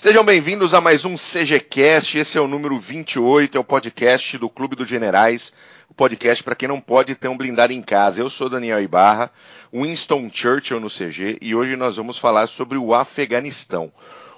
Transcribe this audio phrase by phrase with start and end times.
[0.00, 2.18] Sejam bem-vindos a mais um CGCast.
[2.18, 5.52] Esse é o número 28, é o podcast do Clube dos Generais,
[5.90, 8.20] o podcast para quem não pode ter um blindado em casa.
[8.20, 9.28] Eu sou Daniel Ibarra,
[9.74, 13.92] Winston Churchill no CG, e hoje nós vamos falar sobre o Afeganistão,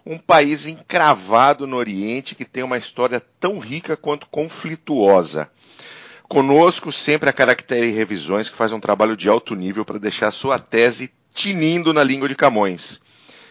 [0.07, 5.51] um país encravado no Oriente que tem uma história tão rica quanto conflituosa.
[6.27, 10.59] Conosco sempre a Caractere Revisões, que faz um trabalho de alto nível para deixar sua
[10.59, 12.99] tese tinindo na língua de Camões.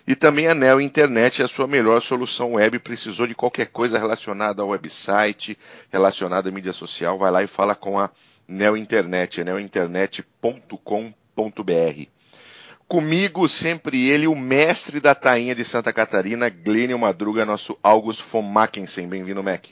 [0.10, 2.80] E também a Neo Internet é a sua melhor solução web.
[2.80, 5.56] Precisou de qualquer coisa relacionada ao website,
[5.92, 8.10] relacionada à mídia social, vai lá e fala com a
[8.48, 12.08] Neo Internet, é neointernet.com.br.
[12.88, 18.42] Comigo, sempre ele, o mestre da tainha de Santa Catarina, Glênio Madruga, nosso August von
[18.42, 19.08] Mackensen.
[19.08, 19.68] Bem-vindo, Mac.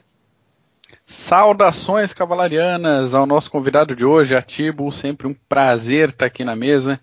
[1.03, 4.91] Saudações cavalarianas ao nosso convidado de hoje, Atibo.
[4.91, 7.01] Sempre um prazer estar aqui na mesa.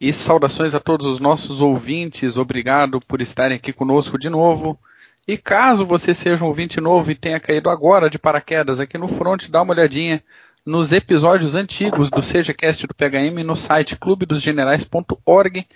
[0.00, 4.78] E saudações a todos os nossos ouvintes, obrigado por estarem aqui conosco de novo.
[5.28, 9.08] E caso você seja um ouvinte novo e tenha caído agora de paraquedas aqui no
[9.08, 10.24] front, dá uma olhadinha
[10.64, 15.66] nos episódios antigos do CGCast do PHM no site clubedosgenerais.org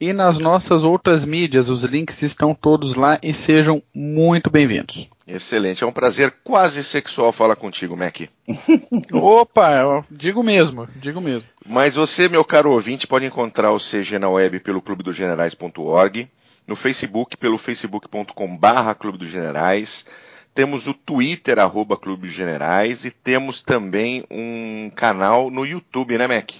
[0.00, 1.68] e nas nossas outras mídias.
[1.68, 5.08] Os links estão todos lá e sejam muito bem-vindos.
[5.26, 8.22] Excelente, é um prazer quase sexual falar contigo, Mac.
[9.12, 11.46] Opa, digo mesmo, digo mesmo.
[11.64, 16.28] Mas você, meu caro ouvinte, pode encontrar o CG na web pelo clubedogenerais.org,
[16.66, 20.04] no Facebook pelo facebook.com barra Clube dos Generais,
[20.52, 26.26] temos o Twitter, arroba Clube dos Generais, e temos também um canal no YouTube, né,
[26.26, 26.50] Mac?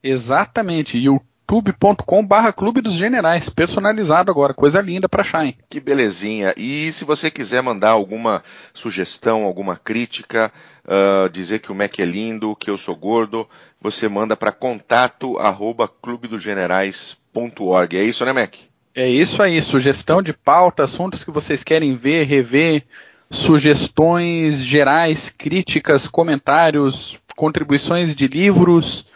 [0.00, 5.54] Exatamente, YouTube youtube.com barra Clube dos Generais, personalizado agora, coisa linda para achar, hein?
[5.68, 6.54] Que belezinha.
[6.56, 10.50] E se você quiser mandar alguma sugestão, alguma crítica,
[10.84, 13.46] uh, dizer que o Mac é lindo, que eu sou gordo,
[13.80, 17.98] você manda para contato arroba clubedogenerais.org.
[17.98, 18.54] É isso, né, Mac?
[18.94, 22.82] É isso aí, sugestão de pauta, assuntos que vocês querem ver, rever,
[23.30, 29.06] sugestões gerais, críticas, comentários, contribuições de livros,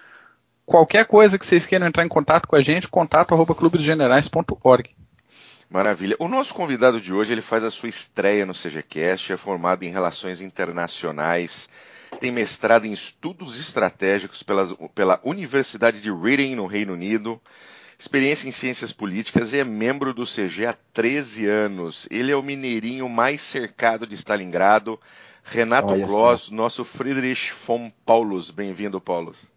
[0.66, 4.90] qualquer coisa que vocês queiram entrar em contato com a gente, contato arroba clubesgenerais.org.
[5.70, 6.16] Maravilha.
[6.18, 9.90] O nosso convidado de hoje ele faz a sua estreia no CGCast, é formado em
[9.90, 11.68] Relações Internacionais,
[12.20, 17.40] tem mestrado em Estudos Estratégicos pela, pela Universidade de Reading, no Reino Unido,
[17.98, 22.06] experiência em Ciências Políticas e é membro do CG há 13 anos.
[22.10, 25.00] Ele é o mineirinho mais cercado de Stalingrado.
[25.42, 28.50] Renato Kloss, nosso Friedrich von Paulus.
[28.50, 29.48] Bem-vindo, Paulus.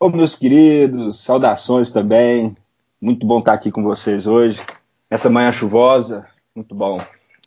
[0.00, 2.56] Ô, meus queridos, saudações também.
[3.00, 4.60] Muito bom estar aqui com vocês hoje.
[5.10, 7.00] Essa manhã chuvosa, muito bom.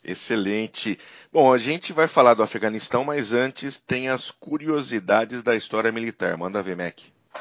[0.03, 0.99] Excelente.
[1.31, 6.37] Bom, a gente vai falar do Afeganistão, mas antes tem as curiosidades da história militar.
[6.37, 6.99] Manda ver, Mac.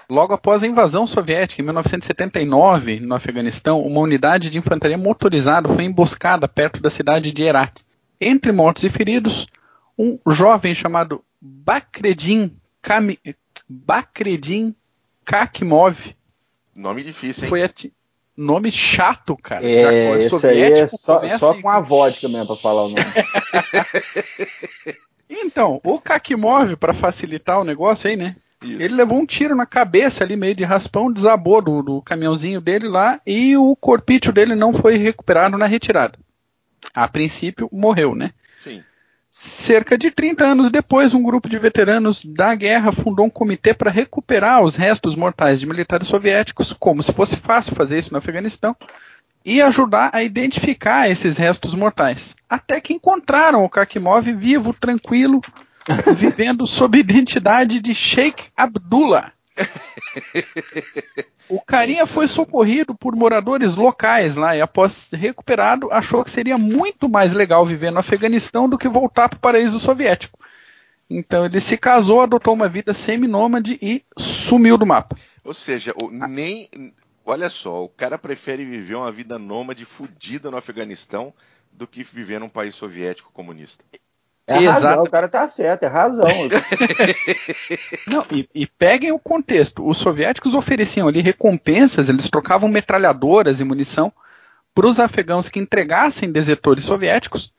[0.09, 5.83] Logo após a invasão soviética, em 1979, no Afeganistão, uma unidade de infantaria motorizada foi
[5.83, 7.83] emboscada perto da cidade de Herat.
[8.21, 9.49] Entre mortos e feridos,
[9.99, 13.19] um jovem chamado Bakredin Kami...
[13.69, 14.75] Bakredin
[15.25, 16.15] Kakimov.
[16.75, 17.51] Nome difícil, hein?
[17.51, 17.93] Foi ati...
[18.37, 19.67] Nome chato, cara.
[19.67, 23.01] É, esse aí é só, só com a vodka mesmo pra falar o nome.
[25.29, 28.37] então, o Kakimov, para facilitar o negócio aí, né?
[28.63, 28.81] Isso.
[28.81, 32.89] Ele levou um tiro na cabeça ali, meio de raspão, desabou do, do caminhãozinho dele
[32.89, 36.19] lá e o corpício dele não foi recuperado na retirada.
[36.95, 38.33] A princípio, morreu, né?
[39.31, 43.89] Cerca de 30 anos depois, um grupo de veteranos da guerra fundou um comitê para
[43.89, 48.77] recuperar os restos mortais de militares soviéticos, como se fosse fácil fazer isso no Afeganistão,
[49.45, 52.35] e ajudar a identificar esses restos mortais.
[52.49, 55.41] Até que encontraram o Kakimov vivo, tranquilo,
[56.17, 59.33] vivendo sob identidade de Sheikh Abdullah.
[61.49, 67.09] O carinha foi socorrido por moradores locais lá e, após recuperado, achou que seria muito
[67.09, 70.39] mais legal viver no Afeganistão do que voltar para o paraíso soviético.
[71.11, 75.17] Então ele se casou, adotou uma vida semi-nômade e sumiu do mapa.
[75.43, 75.93] Ou seja,
[76.29, 76.71] nem.
[77.25, 81.35] Olha só, o cara prefere viver uma vida nômade fudida no Afeganistão
[81.73, 83.85] do que viver num país soviético comunista.
[84.51, 84.73] É Exato.
[84.73, 86.27] razão, o cara tá certo, é razão.
[88.05, 89.89] Não, e, e, peguem o contexto.
[89.89, 94.13] Os soviéticos ofereciam ali recompensas, eles trocavam metralhadoras e munição
[94.75, 97.53] para os afegãos que entregassem desertores soviéticos.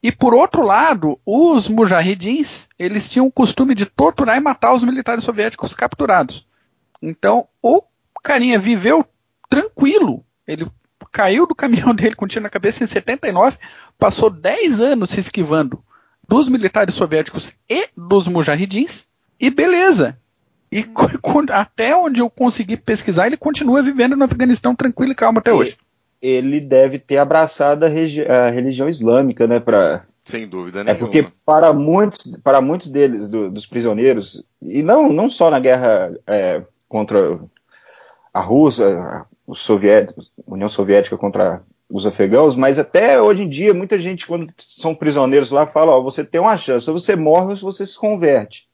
[0.00, 4.84] E por outro lado, os mujahidins, eles tinham o costume de torturar e matar os
[4.84, 6.46] militares soviéticos capturados.
[7.02, 7.82] Então, o
[8.22, 9.04] carinha viveu
[9.50, 10.24] tranquilo.
[10.46, 10.70] Ele
[11.10, 13.58] caiu do caminhão dele com tiro na cabeça em 79,
[13.98, 15.82] passou 10 anos se esquivando
[16.28, 19.06] dos militares soviéticos e dos mujahidins,
[19.38, 20.16] e beleza.
[20.70, 20.84] E
[21.52, 25.76] até onde eu consegui pesquisar, ele continua vivendo no Afeganistão tranquilo e calmo até hoje.
[26.20, 30.96] ele deve ter abraçado a, a religião islâmica, né, para sem dúvida nenhuma.
[30.96, 35.60] É porque para muitos, para muitos deles, do, dos prisioneiros, e não, não só na
[35.60, 37.38] guerra é, contra
[38.34, 43.72] a Rússia, os soviéticos, a União Soviética contra os afegãos, mas até hoje em dia,
[43.72, 47.52] muita gente, quando são prisioneiros lá, fala: Ó, você tem uma chance, ou você morre
[47.52, 48.66] ou você se converte.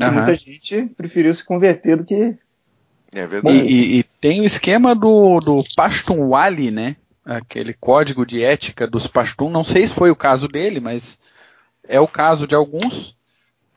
[0.00, 0.08] Uhum.
[0.08, 2.34] E muita gente preferiu se converter do que.
[3.14, 3.56] É verdade.
[3.56, 5.64] E, e, e tem o esquema do, do
[6.28, 6.96] Wali, né?
[7.24, 9.50] Aquele código de ética dos Pashtun.
[9.50, 11.18] Não sei se foi o caso dele, mas
[11.86, 13.16] é o caso de alguns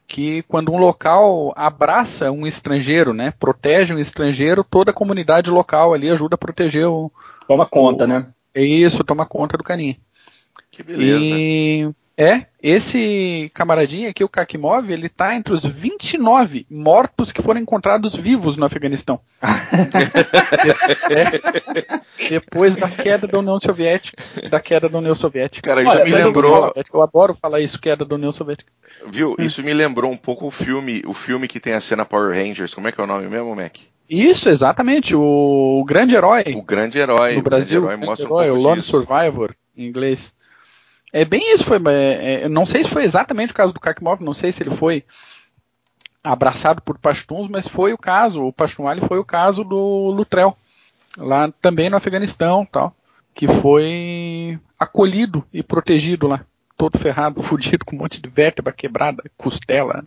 [0.08, 5.94] que quando um local abraça um estrangeiro, né, protege um estrangeiro, toda a comunidade local
[5.94, 7.12] ali ajuda a proteger o.
[7.48, 8.26] Toma conta, o, né?
[8.56, 9.98] É isso, toma conta do caninha.
[10.72, 11.20] Que beleza.
[11.22, 17.60] E é, esse camaradinho aqui, o Kakimov, ele tá entre os 29 mortos que foram
[17.60, 19.20] encontrados vivos no Afeganistão.
[21.12, 25.68] é, depois da queda da União Soviética, da queda da União Soviética.
[25.70, 26.74] Cara, isso Olha, me lembrou.
[26.94, 28.72] Eu adoro falar isso, queda da União Soviética.
[29.08, 29.36] Viu?
[29.38, 32.74] Isso me lembrou um pouco o filme, o filme que tem a cena Power Rangers.
[32.74, 33.76] Como é que é o nome mesmo, Mac?
[34.10, 35.16] Isso, exatamente.
[35.16, 36.44] O, o grande herói.
[36.56, 37.36] O grande herói.
[37.36, 40.34] No Brasil, o grande herói, um o Lone Survivor, em inglês.
[41.12, 41.78] É bem isso, foi.
[41.88, 44.72] É, é, não sei se foi exatamente o caso do Kakimov, não sei se ele
[44.72, 45.04] foi
[46.22, 48.44] abraçado por Pashtuns, mas foi o caso.
[48.44, 50.58] O Pashtunwali foi o caso do Lutrel,
[51.18, 52.94] lá também no Afeganistão, tal,
[53.34, 59.24] que foi acolhido e protegido lá, todo ferrado, fudido, com um monte de vértebra quebrada,
[59.38, 60.04] costela.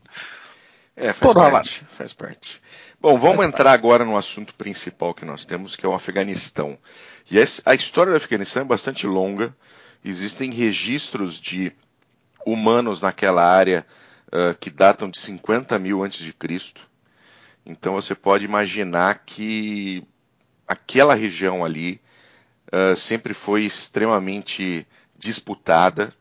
[0.95, 2.61] É, faz todo parte, faz parte.
[3.01, 6.77] Bom, vamos entrar agora no assunto principal que nós temos, que é o Afeganistão.
[7.31, 9.55] E a história do Afeganistão é bastante longa
[10.05, 11.73] existem registros de
[12.47, 13.87] humanos naquela área
[14.29, 16.89] uh, que datam de 50 mil antes de Cristo.
[17.65, 20.07] Então você pode imaginar que
[20.67, 22.01] aquela região ali
[22.73, 24.87] uh, sempre foi extremamente
[25.17, 26.13] disputada,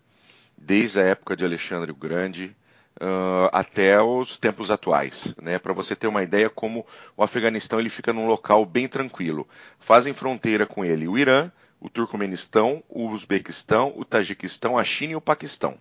[0.57, 2.55] desde a época de Alexandre o Grande
[2.97, 5.33] uh, até os tempos atuais.
[5.41, 5.57] Né?
[5.59, 6.85] Para você ter uma ideia como
[7.15, 9.47] o Afeganistão ele fica num local bem tranquilo.
[9.79, 15.15] Fazem fronteira com ele o Irã, o Turcomenistão, o Uzbequistão, o Tajiquistão, a China e
[15.15, 15.77] o Paquistão.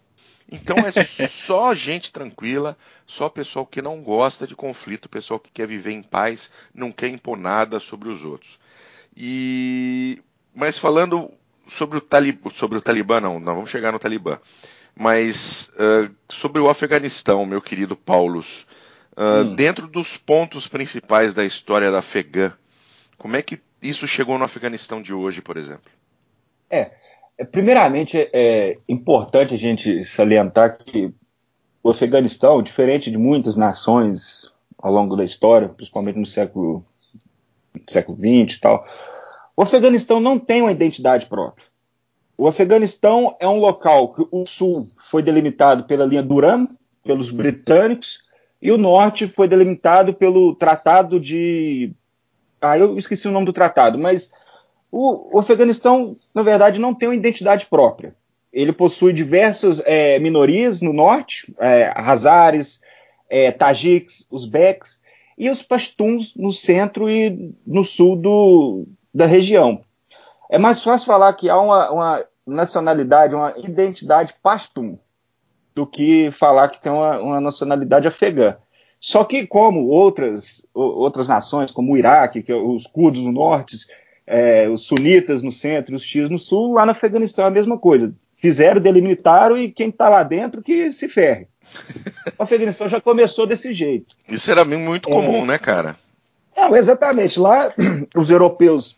[0.50, 0.92] Então é
[1.28, 2.76] só gente tranquila,
[3.06, 7.08] só pessoal que não gosta de conflito, pessoal que quer viver em paz, não quer
[7.08, 8.58] impor nada sobre os outros.
[9.16, 10.22] E
[10.54, 11.30] mas falando
[11.66, 14.38] sobre o Talibã, sobre o Talibã não, não vamos chegar no Talibã,
[14.98, 18.66] mas uh, sobre o Afeganistão, meu querido Paulus,
[19.16, 19.54] uh, hum.
[19.54, 22.52] dentro dos pontos principais da história da Afegã,
[23.18, 25.90] como é que isso chegou no Afeganistão de hoje, por exemplo?
[26.70, 26.92] É,
[27.36, 31.12] é primeiramente é importante a gente salientar que
[31.82, 36.84] o Afeganistão, diferente de muitas nações ao longo da história, principalmente no século
[37.86, 38.86] século XX e tal,
[39.54, 41.65] o Afeganistão não tem uma identidade própria.
[42.36, 46.68] O Afeganistão é um local que o sul foi delimitado pela linha Durham,
[47.02, 48.20] pelos britânicos,
[48.60, 51.94] e o norte foi delimitado pelo Tratado de
[52.60, 54.30] ah, eu esqueci o nome do tratado, mas
[54.90, 58.14] o, o Afeganistão, na verdade, não tem uma identidade própria.
[58.52, 62.80] Ele possui diversas é, minorias no norte, é, Hazares,
[63.28, 65.00] é, Tajiks, Uzbeks,
[65.36, 69.82] e os Pashtuns no centro e no sul do, da região.
[70.48, 74.98] É mais fácil falar que há uma, uma nacionalidade, uma identidade Pashtun,
[75.74, 78.56] do que falar que tem uma, uma nacionalidade afegã.
[79.00, 83.76] Só que, como outras, outras nações, como o Iraque, que é os curdos no norte,
[84.26, 87.78] é, os sunitas no centro, os xias no sul, lá no Afeganistão é a mesma
[87.78, 88.14] coisa.
[88.36, 91.46] Fizeram, delimitaram e quem está lá dentro que se ferre.
[92.38, 94.14] O Afeganistão já começou desse jeito.
[94.28, 95.96] Isso era muito comum, é, né, cara?
[96.56, 97.38] Não, exatamente.
[97.38, 97.72] Lá
[98.16, 98.96] os europeus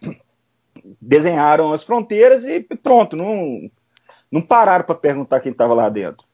[1.00, 3.70] desenharam as fronteiras e pronto, não,
[4.30, 6.26] não pararam para perguntar quem estava lá dentro.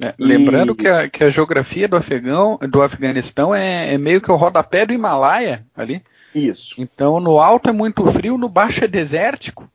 [0.00, 0.24] É, e...
[0.24, 4.36] Lembrando que a, que a, geografia do, Afegão, do Afeganistão é, é, meio que o
[4.36, 6.02] rodapé do Himalaia ali.
[6.34, 6.74] Isso.
[6.78, 9.68] Então no alto é muito frio, no baixo é desértico.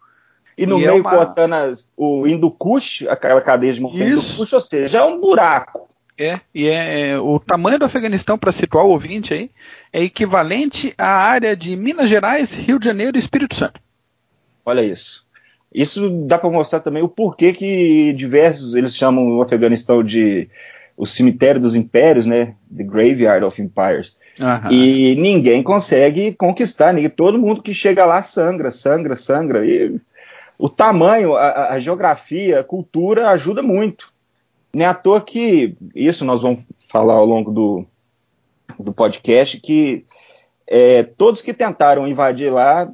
[0.57, 1.09] E no e é meio é uma...
[1.09, 5.89] cortando as, o Hindukush, aquela cadeia de montanha Hindukush, ou seja, é um buraco.
[6.17, 9.49] É, e é, é o tamanho do Afeganistão, para situar o ouvinte aí,
[9.91, 13.81] é equivalente à área de Minas Gerais, Rio de Janeiro e Espírito Santo.
[14.65, 15.25] Olha isso.
[15.73, 20.49] Isso dá para mostrar também o porquê que diversos eles chamam o Afeganistão de
[20.95, 22.55] o cemitério dos impérios, né?
[22.75, 24.15] The Graveyard of Empires.
[24.39, 24.71] Uhum.
[24.71, 29.65] E ninguém consegue conquistar, ninguém, todo mundo que chega lá sangra, sangra, sangra.
[29.65, 29.99] E
[30.57, 34.13] o tamanho, a, a geografia, a cultura ajuda muito.
[34.71, 37.85] Nem à toa que isso nós vamos falar ao longo do,
[38.79, 40.05] do podcast que
[40.67, 42.91] é, todos que tentaram invadir lá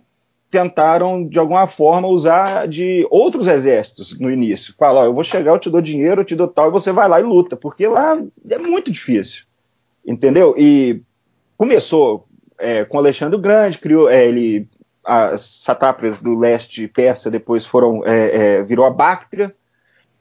[0.49, 4.73] tentaram, de alguma forma, usar de outros exércitos no início.
[4.77, 6.91] Fala, ó, eu vou chegar, eu te dou dinheiro, eu te dou tal, e você
[6.91, 9.43] vai lá e luta, porque lá é muito difícil,
[10.05, 10.55] entendeu?
[10.57, 11.01] E
[11.57, 12.27] começou
[12.57, 14.67] é, com Alexandre o Grande, criou, é, ele,
[15.03, 19.55] as satáprias do leste persa depois foram, é, é, virou a Báctria,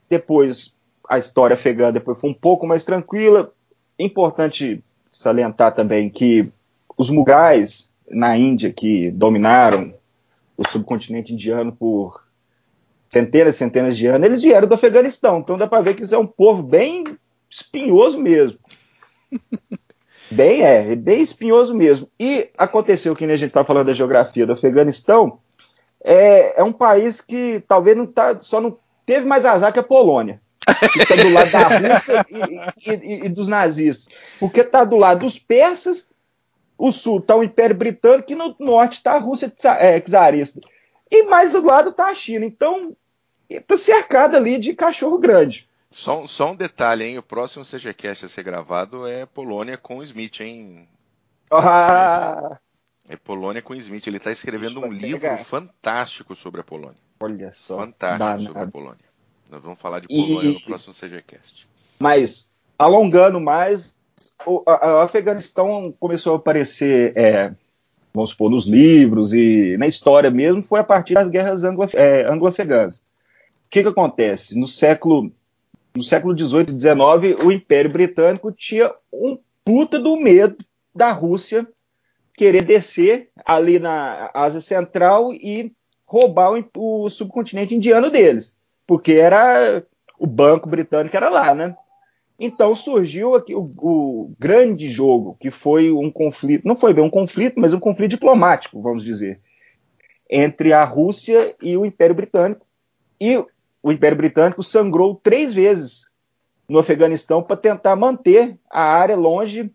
[0.09, 3.51] depois a história afegã depois foi um pouco mais tranquila.
[3.97, 6.47] Importante salientar também que
[6.95, 9.93] os Mughais na Índia que dominaram
[10.59, 12.21] o subcontinente indiano por
[13.07, 15.39] centenas e centenas de anos, eles vieram do Afeganistão.
[15.39, 17.05] Então dá para ver que isso é um povo bem
[17.49, 18.59] espinhoso mesmo.
[20.29, 22.09] bem é, bem espinhoso mesmo.
[22.19, 25.39] E aconteceu que né, a gente está falando da geografia do Afeganistão,
[26.03, 29.83] é, é, um país que talvez não tá, só não teve mais azar que a
[29.83, 30.41] Polônia.
[30.91, 32.25] Que está do lado da Rússia
[32.85, 34.13] e, e, e, dos nazistas.
[34.39, 36.09] Porque está do lado dos persas
[36.79, 40.61] o sul está o Império Britânico e no norte está a Rússia é, czarista.
[41.11, 42.45] E mais do lado está a China.
[42.45, 42.95] Então,
[43.49, 45.67] está cercado ali de cachorro grande.
[45.91, 47.17] Só, só, um detalhe, hein?
[47.17, 50.87] O próximo CGCast a ser gravado é Polônia com Smith, hein?
[51.51, 52.57] Ah.
[53.09, 54.07] É Polônia com Smith.
[54.07, 55.43] Ele está escrevendo um livro pegar.
[55.43, 57.01] fantástico sobre a Polônia.
[57.19, 57.77] Olha só.
[57.77, 59.09] Fantástico sobre a Polônia.
[59.49, 60.53] Nós vamos falar de Polônia e...
[60.53, 61.67] no próximo CGCast.
[61.99, 63.95] Mas, alongando mais,
[64.45, 67.51] o, a, Afeganistão começou a aparecer, é,
[68.13, 72.99] vamos supor, nos livros e na história mesmo, foi a partir das guerras é, anglo-afegãs.
[72.99, 73.03] o
[73.69, 74.57] que, que acontece?
[74.57, 75.31] No século,
[75.95, 80.57] no século 18 e 19, o Império Britânico tinha um puta do medo
[80.95, 81.67] da Rússia
[82.35, 85.71] querer descer ali na Ásia Central e
[86.05, 88.55] roubar o, o subcontinente indiano deles,
[88.87, 89.83] porque era
[90.17, 91.75] o banco britânico era lá, né?
[92.39, 97.09] Então surgiu aqui o, o, grande jogo, que foi um conflito, não foi bem um
[97.09, 99.41] conflito, mas um conflito diplomático, vamos dizer,
[100.29, 102.65] entre a Rússia e o Império Britânico.
[103.19, 103.43] E
[103.83, 106.05] o Império Britânico sangrou três vezes
[106.69, 109.69] no Afeganistão para tentar manter a área longe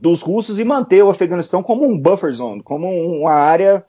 [0.00, 3.84] dos russos e manter o Afeganistão como um buffer zone, como uma área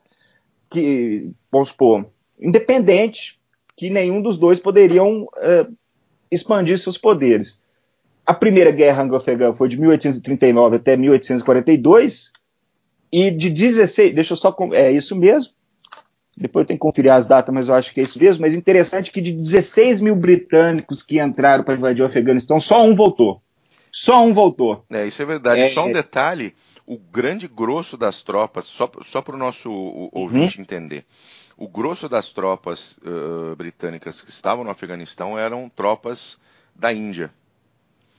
[0.68, 2.06] que, vamos supor,
[2.38, 3.40] independente,
[3.74, 5.66] que nenhum dos dois poderiam é,
[6.30, 7.63] expandir seus poderes.
[8.26, 12.32] A primeira guerra anglo-afegã foi de 1839 até 1842,
[13.12, 15.52] e de 16, deixa eu só, é isso mesmo,
[16.36, 18.54] depois eu tenho que conferir as datas, mas eu acho que é isso mesmo, mas
[18.54, 23.40] interessante que de 16 mil britânicos que entraram para invadir o Afeganistão, só um voltou.
[23.92, 24.84] Só um voltou.
[24.90, 25.60] É, isso é verdade.
[25.60, 26.52] É, só um detalhe,
[26.84, 29.70] o grande grosso das tropas, só, só para o nosso
[30.12, 30.62] ouvinte uhum.
[30.62, 31.04] entender,
[31.56, 36.36] o grosso das tropas uh, britânicas que estavam no Afeganistão eram tropas
[36.74, 37.30] da Índia.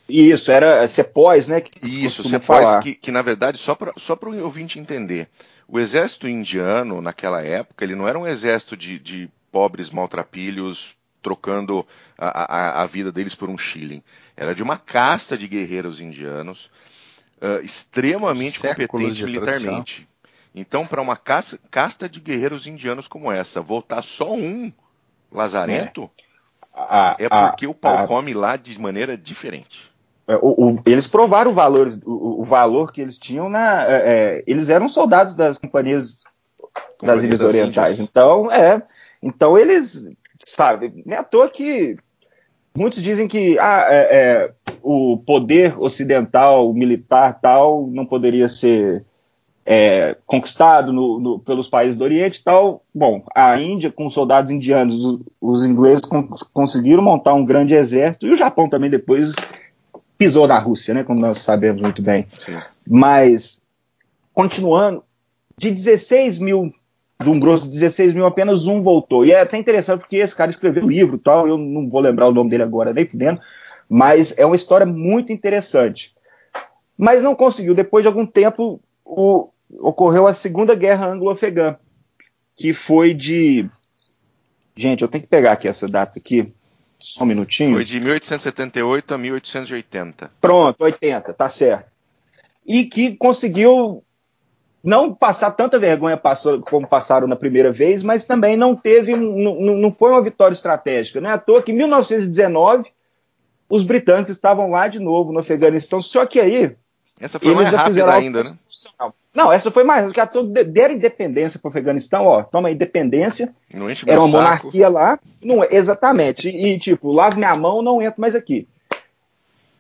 [0.08, 1.62] Isso, era CEPOS, né?
[1.62, 5.28] Que Isso, CEPOS, que, que na verdade, só para só o ouvinte entender,
[5.68, 11.86] o exército indiano, naquela época, ele não era um exército de, de pobres maltrapilhos trocando
[12.16, 14.04] a, a, a, vida deles por um shilling.
[14.38, 16.70] Era de uma casta de guerreiros indianos
[17.42, 20.08] uh, extremamente competente militarmente.
[20.54, 24.72] Então, para uma casta, casta, de guerreiros indianos como essa, voltar só um
[25.32, 26.10] lazarento,
[27.18, 29.95] é, é porque o pau come lá de maneira diferente.
[30.28, 33.86] É, o, o, eles provaram o valor, o, o, valor que eles tinham na.
[33.86, 36.24] É, é eles eram soldados das companhias
[37.02, 38.00] das Ilhas Orientais.
[38.00, 38.82] Então, é.
[39.22, 40.10] Então eles,
[40.46, 41.98] sabe, é à toa que
[42.76, 44.52] muitos dizem que ah, é, é,
[44.84, 49.06] o poder ocidental, militar tal, não poderia ser
[49.66, 52.84] é, conquistado no, no, pelos países do Oriente tal.
[52.94, 56.04] Bom, a Índia, com soldados indianos, os, os ingleses
[56.54, 59.34] conseguiram montar um grande exército, e o Japão também depois
[60.18, 62.28] pisou na Rússia, né, como nós sabemos muito bem.
[62.40, 62.60] Sim.
[62.88, 63.62] Mas,
[64.34, 65.04] continuando,
[65.58, 66.74] de 16 mil,
[67.22, 69.26] de um grosso de 16 mil, apenas um voltou.
[69.26, 72.28] E é até interessante porque esse cara escreveu um livro tal, eu não vou lembrar
[72.28, 73.44] o nome dele agora nem dentro,
[73.90, 76.14] mas é uma história muito interessante.
[76.98, 77.76] Mas não conseguiu.
[77.76, 81.78] Depois de algum tempo, o, ocorreu a Segunda Guerra Anglo-Afegã,
[82.56, 83.70] que foi de.
[84.76, 86.52] Gente, eu tenho que pegar aqui essa data aqui.
[87.06, 87.76] Só um minutinho.
[87.76, 90.32] Foi de 1878 a 1880.
[90.42, 91.86] Pronto, 80, tá certo.
[92.66, 94.04] E que conseguiu
[94.84, 99.56] não passar tanta vergonha passou, como passaram na primeira vez, mas também não teve, não,
[99.56, 101.22] não foi uma vitória estratégica.
[101.22, 102.92] Não é à toa que em 1919
[103.70, 106.76] os britânicos estavam lá de novo no Afeganistão, só que aí
[107.20, 108.58] essa foi mais rápida ainda, né?
[109.34, 110.12] Não, essa foi mais.
[110.12, 110.30] Já
[110.66, 112.44] deram independência para o Afeganistão, ó.
[112.44, 113.54] Toma independência.
[113.74, 114.44] Não enche Era uma saco.
[114.44, 115.20] monarquia lá.
[115.42, 116.50] Não, exatamente.
[116.50, 118.68] E, e, tipo, lave minha mão, não entro mais aqui.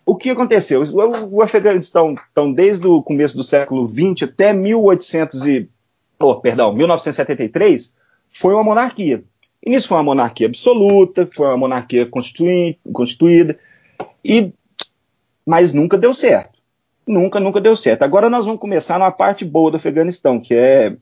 [0.05, 0.83] O que aconteceu?
[0.83, 5.69] O, o Afeganistão, então, desde o começo do século XX até 1800 e
[6.19, 7.95] oh, perdão, 1973,
[8.31, 9.23] foi uma monarquia.
[9.63, 13.57] E nisso foi uma monarquia absoluta, foi uma monarquia constituída,
[14.23, 14.53] e,
[15.45, 16.54] mas nunca deu certo.
[17.07, 18.03] Nunca, nunca deu certo.
[18.03, 20.95] Agora nós vamos começar na parte boa do Afeganistão, que é,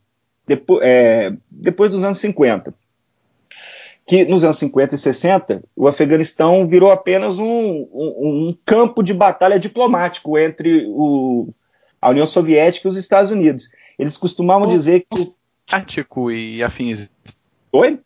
[0.45, 2.73] depo, é depois dos anos 50
[4.05, 9.13] que nos anos 50 e 60 o Afeganistão virou apenas um, um, um campo de
[9.13, 11.53] batalha diplomático entre o,
[12.01, 13.69] a União Soviética e os Estados Unidos.
[13.97, 15.33] Eles costumavam Como dizer que.
[15.71, 17.09] Asiático e afins.
[17.71, 17.99] Oi?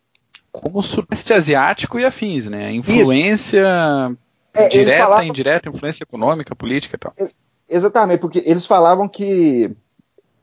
[0.52, 2.72] Como o Sudeste Asiático e afins, né?
[2.72, 3.66] Influência
[4.54, 5.24] é, direta, falavam...
[5.24, 7.14] indireta, influência econômica, política e tal.
[7.68, 9.70] Exatamente, porque eles falavam que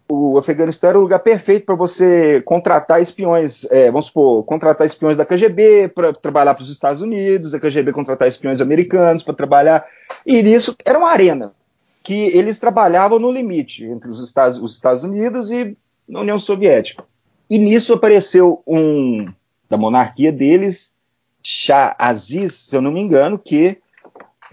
[0.08, 5.18] o Afeganistão era o lugar perfeito para você contratar espiões, é, vamos supor, contratar espiões
[5.18, 9.86] da KGB para trabalhar para os Estados Unidos, a KGB contratar espiões americanos para trabalhar,
[10.26, 11.54] e isso era uma arena
[12.04, 15.76] que eles trabalhavam no limite entre os Estados, os Estados Unidos e
[16.14, 17.04] a União Soviética.
[17.50, 19.26] E nisso apareceu um
[19.68, 20.96] da monarquia deles,
[21.42, 23.80] Shah Aziz, se eu não me engano, que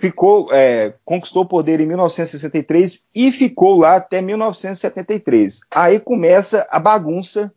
[0.03, 5.61] ficou, é, conquistou o poder em 1963 e ficou lá até 1973.
[5.71, 7.55] Aí começa a bagunça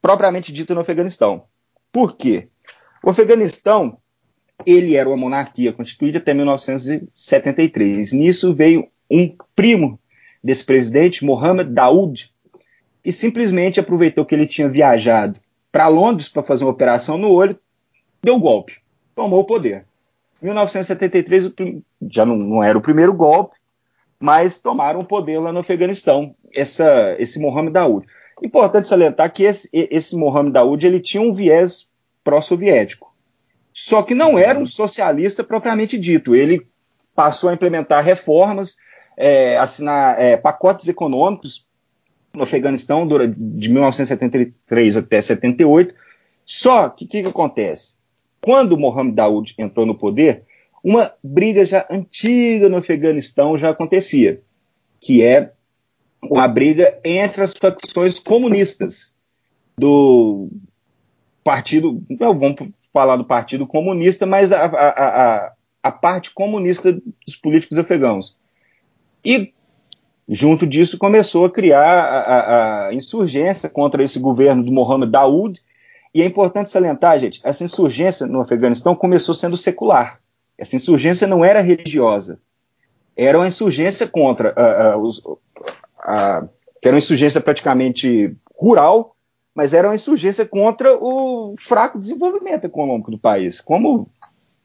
[0.00, 1.44] propriamente dita no Afeganistão.
[1.92, 2.48] Por quê?
[3.04, 3.98] O Afeganistão
[4.64, 8.14] ele era uma monarquia constituída até 1973.
[8.14, 10.00] Nisso veio um primo
[10.42, 12.32] desse presidente, Mohammed Daoud,
[13.04, 15.38] e simplesmente aproveitou que ele tinha viajado
[15.70, 17.58] para Londres para fazer uma operação no olho,
[18.22, 18.78] deu golpe,
[19.14, 19.87] tomou o poder.
[20.42, 21.52] Em 1973
[22.10, 23.56] já não, não, era o primeiro golpe,
[24.18, 28.06] mas tomaram o poder lá no Afeganistão, essa, esse Mohammed Daoud.
[28.42, 31.88] Importante salientar que esse, esse Mohammed Daoud ele tinha um viés
[32.22, 33.12] pró-soviético.
[33.72, 36.34] Só que não era um socialista propriamente dito.
[36.34, 36.66] Ele
[37.14, 38.76] passou a implementar reformas
[39.18, 41.66] é, assinar é, pacotes econômicos
[42.32, 45.92] no Afeganistão de 1973 até 78.
[46.46, 47.96] Só que o que, que, acontece?
[48.40, 50.44] Quando Mohammed Daoud entrou no poder,
[50.82, 54.40] uma briga já antiga no Afeganistão já acontecia,
[55.00, 55.52] que é
[56.22, 59.12] uma briga entre as facções comunistas
[59.76, 60.48] do
[61.44, 62.56] partido, não vamos
[62.92, 68.36] falar do partido comunista, mas a, a, a, a parte comunista dos políticos afegãos.
[69.24, 69.52] E,
[70.28, 75.60] junto disso, começou a criar a, a, a insurgência contra esse governo do Mohammed Daoud.
[76.18, 80.18] E é importante salientar, gente, essa insurgência no Afeganistão começou sendo secular.
[80.58, 82.40] Essa insurgência não era religiosa.
[83.16, 89.14] Era uma insurgência contra a, os, que era uma insurgência praticamente rural,
[89.54, 94.10] mas era uma insurgência contra o fraco desenvolvimento econômico do país, como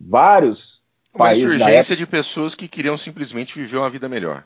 [0.01, 0.81] vários
[1.13, 4.43] uma insurgência de pessoas que queriam simplesmente viver uma vida melhor.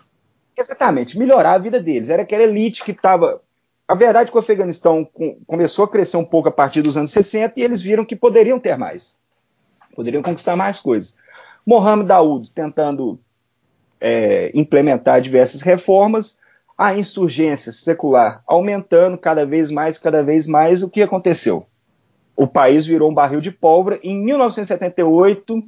[0.57, 2.09] Exatamente, melhorar a vida deles.
[2.09, 3.41] Era aquela elite que estava.
[3.87, 5.39] A verdade é que o Afeganistão com...
[5.47, 8.59] começou a crescer um pouco a partir dos anos 60 e eles viram que poderiam
[8.59, 9.17] ter mais.
[9.95, 11.17] Poderiam conquistar mais coisas.
[11.65, 13.19] Mohamed Daoud tentando
[13.99, 16.39] é, implementar diversas reformas,
[16.77, 20.83] a insurgência secular aumentando cada vez mais, cada vez mais.
[20.83, 21.65] O que aconteceu?
[22.35, 23.99] O país virou um barril de pólvora.
[24.03, 25.63] Em 1978,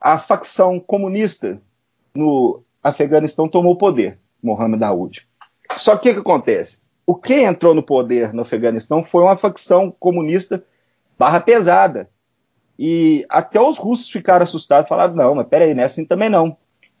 [0.00, 1.60] a facção comunista
[2.14, 5.28] no Afeganistão tomou o poder, Mohammed Daoud.
[5.76, 6.83] Só que o que acontece?
[7.06, 10.64] O que entrou no poder no Afeganistão foi uma facção comunista
[11.18, 12.08] barra pesada.
[12.78, 16.56] E até os russos ficaram assustados, falaram, não, mas peraí, não é assim também não.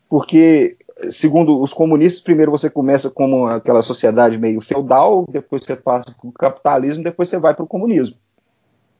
[0.08, 0.76] Porque,
[1.10, 6.28] segundo os comunistas, primeiro você começa como aquela sociedade meio feudal, depois você passa para
[6.28, 8.16] o capitalismo, depois você vai para o comunismo.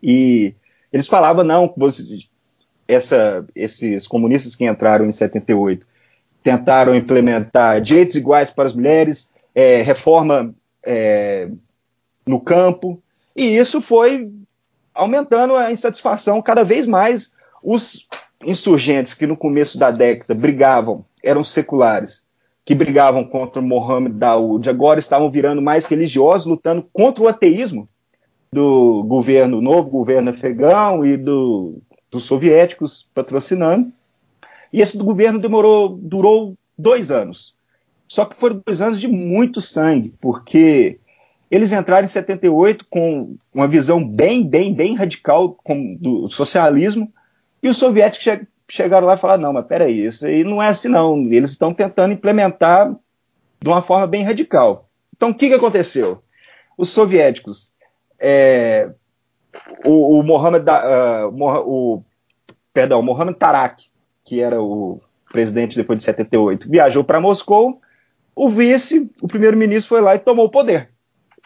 [0.02, 0.54] E
[0.92, 1.72] eles falavam, não,
[2.88, 5.86] essa, esses comunistas que entraram em 78
[6.42, 11.48] tentaram implementar direitos iguais para as mulheres, é, reforma é,
[12.26, 13.02] no campo,
[13.34, 14.30] e isso foi
[14.94, 17.32] aumentando a insatisfação cada vez mais.
[17.62, 18.06] Os
[18.44, 22.26] insurgentes que no começo da década brigavam, eram seculares,
[22.64, 27.88] que brigavam contra Mohammed Daoud, agora estavam virando mais religiosos, lutando contra o ateísmo
[28.52, 31.82] do governo, novo governo afegão e do
[32.14, 33.92] dos soviéticos patrocinando.
[34.72, 37.53] E esse governo demorou, durou dois anos.
[38.14, 41.00] Só que foram dois anos de muito sangue, porque
[41.50, 45.58] eles entraram em 78 com uma visão bem, bem, bem radical
[45.98, 47.12] do socialismo,
[47.60, 50.68] e os soviéticos che chegaram lá e falaram: não, mas peraí, isso aí não é
[50.68, 51.26] assim, não.
[51.26, 52.94] Eles estão tentando implementar
[53.60, 54.88] de uma forma bem radical.
[55.16, 56.22] Então, o que, que aconteceu?
[56.78, 57.72] Os soviéticos
[58.20, 58.90] é,
[59.84, 61.34] o, o Mohamed, uh,
[61.66, 62.04] o,
[62.72, 63.86] perdão, Mohamed Tarak,
[64.22, 65.00] que era o
[65.32, 67.80] presidente depois de 78, viajou para Moscou.
[68.34, 70.90] O vice, o primeiro-ministro, foi lá e tomou o poder.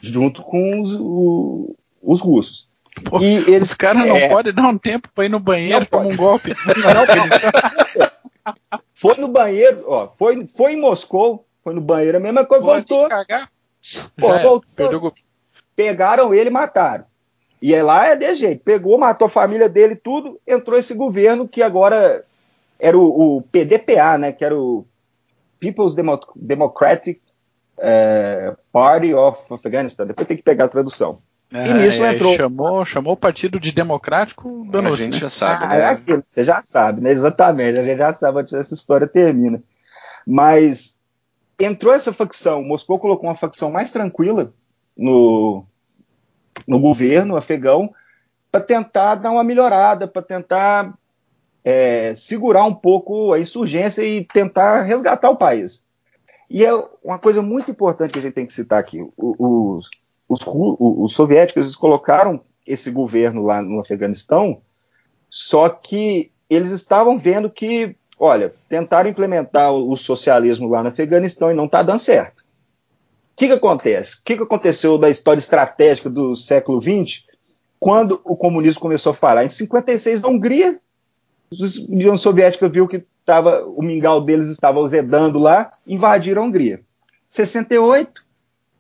[0.01, 2.69] junto com os, o, os russos.
[3.05, 5.87] Pô, e eles, os caras não é, podem dar um tempo para ir no banheiro
[5.87, 6.55] tomar um golpe.
[6.67, 12.45] Não, não, foi no banheiro, ó, foi, foi em Moscou, foi no banheiro, a mesma
[12.45, 13.09] coisa, Pode voltou.
[13.09, 13.51] Cagar.
[14.17, 15.15] Pô, é, voltou.
[15.77, 17.05] Pegaram ele e mataram.
[17.61, 18.63] E é lá é de jeito.
[18.65, 22.25] Pegou, matou a família dele tudo, entrou esse governo que agora
[22.79, 24.33] era o, o PDPA, né?
[24.33, 24.87] Que era o
[25.61, 27.21] People's Demo Democratic
[27.79, 30.07] é, Party of Afghanistan.
[30.07, 31.21] Depois tem que pegar a tradução.
[31.53, 32.37] É, e nisso é, entrou.
[32.37, 35.21] Chamou, chamou o partido de democrático A gente né?
[35.21, 35.81] já sabe, ah, né?
[35.81, 37.11] É aquilo, você já sabe, né?
[37.11, 39.63] Exatamente, a gente já sabe onde essa história termina.
[40.27, 40.99] Mas
[41.59, 44.53] entrou essa facção, Moscou colocou uma facção mais tranquila
[44.97, 45.65] no,
[46.67, 47.95] no governo afegão
[48.53, 50.98] para tentar dar uma melhorada, para tentar
[51.71, 55.85] é, segurar um pouco a insurgência e tentar resgatar o país.
[56.49, 56.73] E é
[57.05, 59.91] uma coisa muito importante que a gente tem que citar aqui: os,
[60.27, 64.63] os, os soviéticos colocaram esse governo lá no Afeganistão,
[65.29, 71.55] só que eles estavam vendo que, olha, tentaram implementar o socialismo lá no Afeganistão e
[71.55, 72.41] não está dando certo.
[72.41, 74.15] O que, que acontece?
[74.15, 77.27] O que, que aconteceu da história estratégica do século XX,
[77.79, 79.45] quando o comunismo começou a falar?
[79.45, 80.81] Em 56, na Hungria,
[81.53, 86.81] a União Soviética viu que tava, o mingau deles estava azedando lá, invadiram a Hungria.
[87.29, 88.25] 68,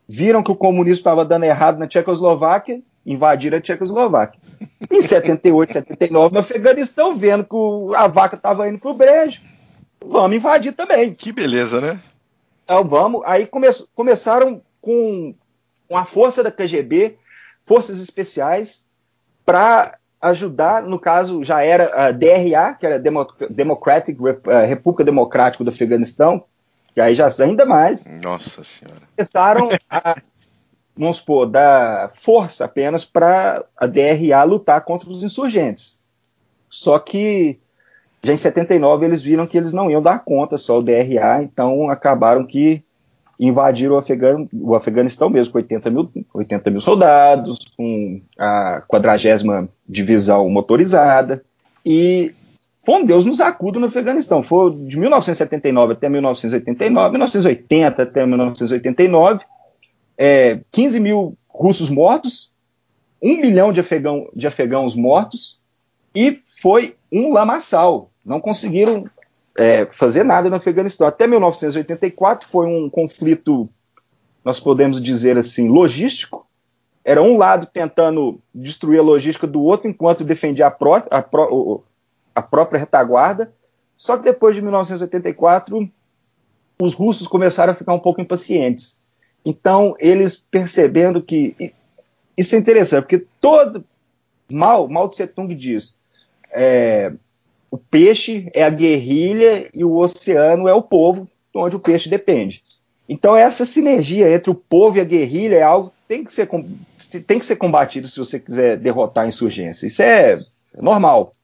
[0.08, 4.40] viram que o comunismo estava dando errado na Tchecoslováquia, invadiram a Tchecoslováquia.
[4.90, 9.40] Em 78, 79, no Afeganistão, vendo que o, a vaca estava indo para o brejo,
[10.04, 11.12] vamos invadir também.
[11.12, 12.00] Que beleza, né?
[12.64, 13.22] Então vamos.
[13.24, 15.34] Aí come, começaram com,
[15.88, 17.16] com a força da KGB,
[17.64, 18.86] forças especiais,
[19.44, 22.98] para ajudar, no caso já era a DRA, que era
[23.50, 24.18] Democratic
[24.66, 26.44] República Democrática do Afeganistão,
[26.94, 28.06] que aí já ainda mais.
[28.24, 29.02] Nossa Senhora.
[29.16, 30.16] Começaram a,
[30.96, 36.02] vamos supor, dar força apenas para a DRA lutar contra os insurgentes.
[36.68, 37.60] Só que
[38.22, 41.88] já em 79 eles viram que eles não iam dar conta só o DRA, então
[41.88, 42.84] acabaram que
[43.38, 49.68] invadiram o, Afegan, o Afeganistão mesmo, com 80 mil, 80 mil soldados, com a 40
[49.88, 51.42] divisão motorizada,
[51.86, 52.34] e
[52.84, 54.42] foi um Deus nos acuda no Afeganistão.
[54.42, 59.40] Foi de 1979 até 1989, 1980 até 1989,
[60.16, 62.50] é, 15 mil russos mortos,
[63.22, 65.60] um milhão de, afegão, de afegãos mortos,
[66.14, 68.10] e foi um lamaçal.
[68.24, 69.04] Não conseguiram
[69.58, 71.06] é, fazer nada no Afeganistão.
[71.06, 73.68] Até 1984 foi um conflito,
[74.44, 76.46] nós podemos dizer assim, logístico.
[77.04, 81.82] Era um lado tentando destruir a logística do outro, enquanto defendia a, pró a, pró
[82.34, 83.52] a própria retaguarda.
[83.96, 85.90] Só que depois de 1984,
[86.80, 89.02] os russos começaram a ficar um pouco impacientes.
[89.44, 91.74] Então, eles percebendo que.
[92.36, 93.84] Isso é interessante, porque todo.
[94.50, 95.96] Mal, Mao Tse Tung diz:
[96.50, 97.12] é,
[97.90, 102.62] peixe é a guerrilha e o oceano é o povo, onde o peixe depende.
[103.08, 106.48] Então, essa sinergia entre o povo e a guerrilha é algo que tem que ser,
[107.26, 109.86] tem que ser combatido se você quiser derrotar a insurgência.
[109.86, 110.40] Isso é
[110.76, 111.34] normal.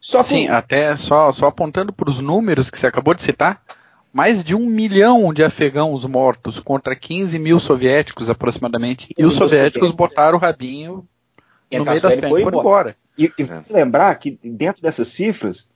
[0.00, 3.62] Só Sim, até só, só apontando para os números que você acabou de citar,
[4.10, 9.12] mais de um milhão de afegãos mortos contra 15 mil soviéticos aproximadamente.
[9.16, 11.06] E os soviéticos botaram o rabinho
[11.70, 12.96] no meio das pernas e foram embora.
[13.18, 13.64] E, e é.
[13.68, 15.70] lembrar que dentro dessas cifras,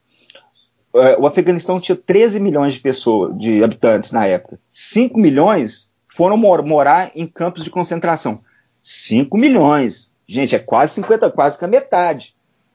[0.92, 4.58] uh, o Afeganistão tinha 13 milhões de pessoas, de habitantes na época.
[4.72, 8.40] 5 milhões foram mor morar em campos de concentração.
[8.82, 10.12] 5 milhões.
[10.26, 12.34] Gente, é quase 50, quase que a metade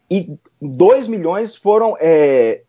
[0.09, 1.95] e 2 milhões foram.
[1.99, 2.61] É,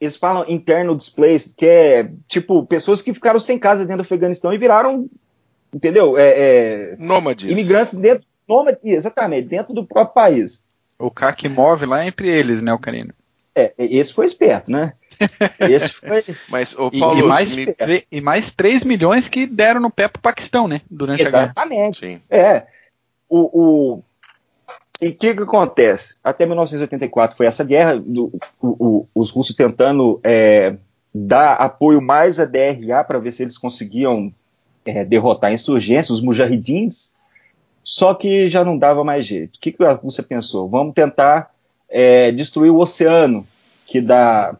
[0.00, 4.52] eles falam interno displaced, que é tipo pessoas que ficaram sem casa dentro do Afeganistão
[4.52, 5.08] e viraram,
[5.74, 6.16] entendeu?
[6.16, 6.28] É,
[6.92, 7.50] é, Nômades.
[7.50, 10.64] Imigrantes dentro, nômades, exatamente, dentro do próprio país.
[10.98, 13.14] O CAC move lá entre eles, né, o Carino?
[13.54, 14.92] É, esse foi esperto, né?
[15.58, 16.24] Esse foi.
[16.48, 17.74] Mas, o Paulo, e, e, mais, me...
[18.10, 20.80] e mais 3 milhões que deram no pé pro Paquistão, né?
[20.90, 21.52] Durante Exatamente.
[21.56, 21.88] a guerra.
[21.88, 22.22] Exatamente.
[22.30, 22.66] É.
[23.28, 24.02] O, o,
[25.00, 26.16] e o que, que, acontece?
[26.22, 28.26] Até 1984 foi essa guerra, do,
[28.60, 30.74] o, o, os russos tentando é,
[31.14, 34.32] dar apoio mais à DRA para ver se eles conseguiam
[34.84, 37.12] é, derrotar a insurgência, os mujahidins,
[37.88, 39.56] só que já não dava mais jeito.
[39.56, 40.68] O que, que Rússia pensou?
[40.68, 41.48] Vamos tentar
[41.88, 43.46] é, destruir o oceano,
[43.86, 44.54] que dá,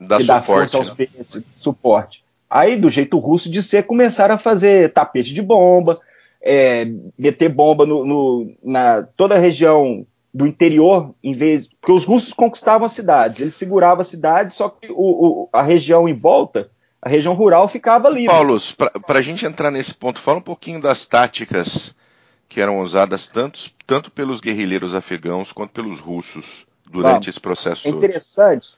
[0.00, 0.94] dá que suporte, dá força aos né?
[0.96, 2.24] peitos, suporte.
[2.50, 6.00] Aí, do jeito russo de ser, começaram a fazer tapete de bomba,
[6.42, 11.68] é, meter bomba no, no, na toda a região do interior, em vez.
[11.80, 15.62] Porque os russos conquistavam as cidades, eles seguravam as cidades, só que o, o, a
[15.62, 16.68] região em volta
[17.00, 18.26] a região rural ficava livre.
[18.26, 18.58] Paulo,
[19.06, 21.94] para a gente entrar nesse ponto, fala um pouquinho das táticas
[22.48, 27.28] que eram usadas tanto, tanto pelos guerrilheiros afegãos quanto pelos russos durante Vamos.
[27.28, 28.04] esse processo é todo.
[28.04, 28.68] Interessante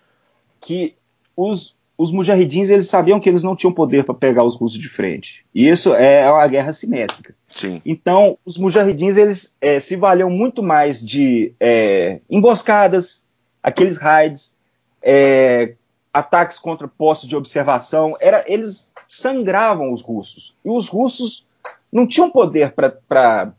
[0.60, 0.96] que
[1.36, 4.88] os, os mujahidins eles sabiam que eles não tinham poder para pegar os russos de
[4.88, 5.44] frente.
[5.54, 7.34] E isso é uma guerra simétrica.
[7.48, 7.80] Sim.
[7.86, 13.24] Então, os mujahidins eles é, se valiam muito mais de é, emboscadas,
[13.62, 14.58] aqueles raids,
[15.02, 15.74] é,
[16.12, 18.16] ataques contra postos de observação.
[18.20, 20.54] Era, eles sangravam os russos.
[20.64, 21.46] E os russos
[21.92, 23.52] não tinham poder para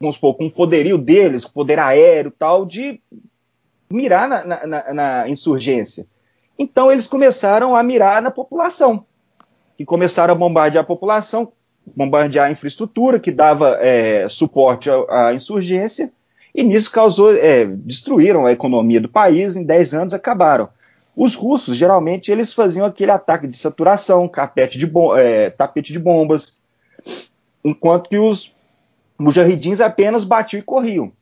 [0.00, 3.00] vamos supor, com o poderio deles, poder aéreo tal, de
[3.90, 6.06] mirar na, na, na, na, insurgência.
[6.58, 9.04] Então eles começaram a mirar na população,
[9.78, 11.52] e começaram a bombardear a população,
[11.96, 16.12] bombardear a infraestrutura que dava é, suporte à, à, insurgência,
[16.54, 20.68] e nisso causou, é, destruíram a economia do país, em 10 anos acabaram.
[21.16, 24.30] Os russos, geralmente, eles faziam aquele ataque de saturação,
[24.70, 26.60] de é, tapete de bombas,
[27.64, 28.53] enquanto que os
[29.18, 31.12] mujahidins apenas batiam e corriam.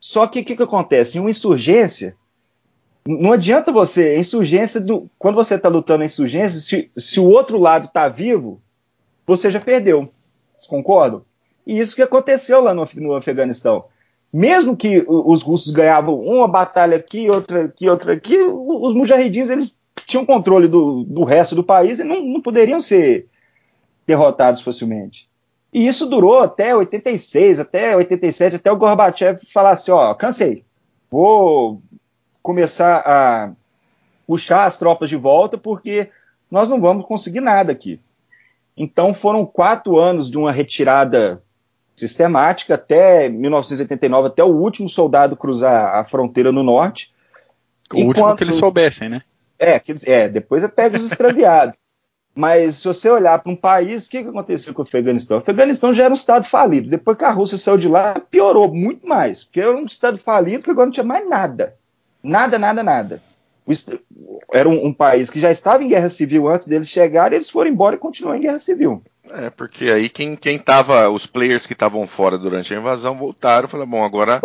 [0.00, 1.18] Só que o que, que, acontece?
[1.18, 2.16] Em uma insurgência,
[3.06, 7.58] não adianta você, insurgência, do, quando você está lutando em insurgência, se, se, o outro
[7.58, 8.60] lado está vivo,
[9.26, 10.08] você já perdeu.
[10.50, 11.24] Vocês concordam?
[11.66, 13.84] E isso que aconteceu lá no, no Afeganistão.
[14.32, 19.80] Mesmo que os russos ganhavam uma batalha aqui, outra aqui, outra aqui, os mujahidins eles
[20.06, 23.28] tinham controle do, do resto do país e não, não poderiam ser
[24.06, 25.28] derrotados facilmente.
[25.76, 30.64] E isso durou até 86, até 87, até o Gorbachev falar assim: ó, cansei,
[31.10, 31.82] vou
[32.42, 33.52] começar a
[34.26, 36.08] puxar as tropas de volta porque
[36.50, 38.00] nós não vamos conseguir nada aqui.
[38.74, 41.42] Então foram quatro anos de uma retirada
[41.94, 47.12] sistemática até 1989, até o último soldado cruzar a fronteira no norte.
[47.92, 49.20] O último que eles soubessem, né?
[49.58, 51.76] É, é depois é pega os extraviados.
[52.36, 55.38] Mas se você olhar para um país, o que, que aconteceu com o Afeganistão?
[55.38, 56.90] O Afeganistão já era um estado falido.
[56.90, 59.42] Depois que a Rússia saiu de lá, piorou muito mais.
[59.42, 61.76] Porque era um estado falido que agora não tinha mais nada.
[62.22, 63.22] Nada, nada, nada.
[64.52, 67.70] Era um, um país que já estava em guerra civil antes deles chegarem, eles foram
[67.70, 69.02] embora e continuam em guerra civil.
[69.30, 73.66] É, porque aí quem, quem tava, os players que estavam fora durante a invasão voltaram
[73.66, 74.42] e falaram, bom, agora,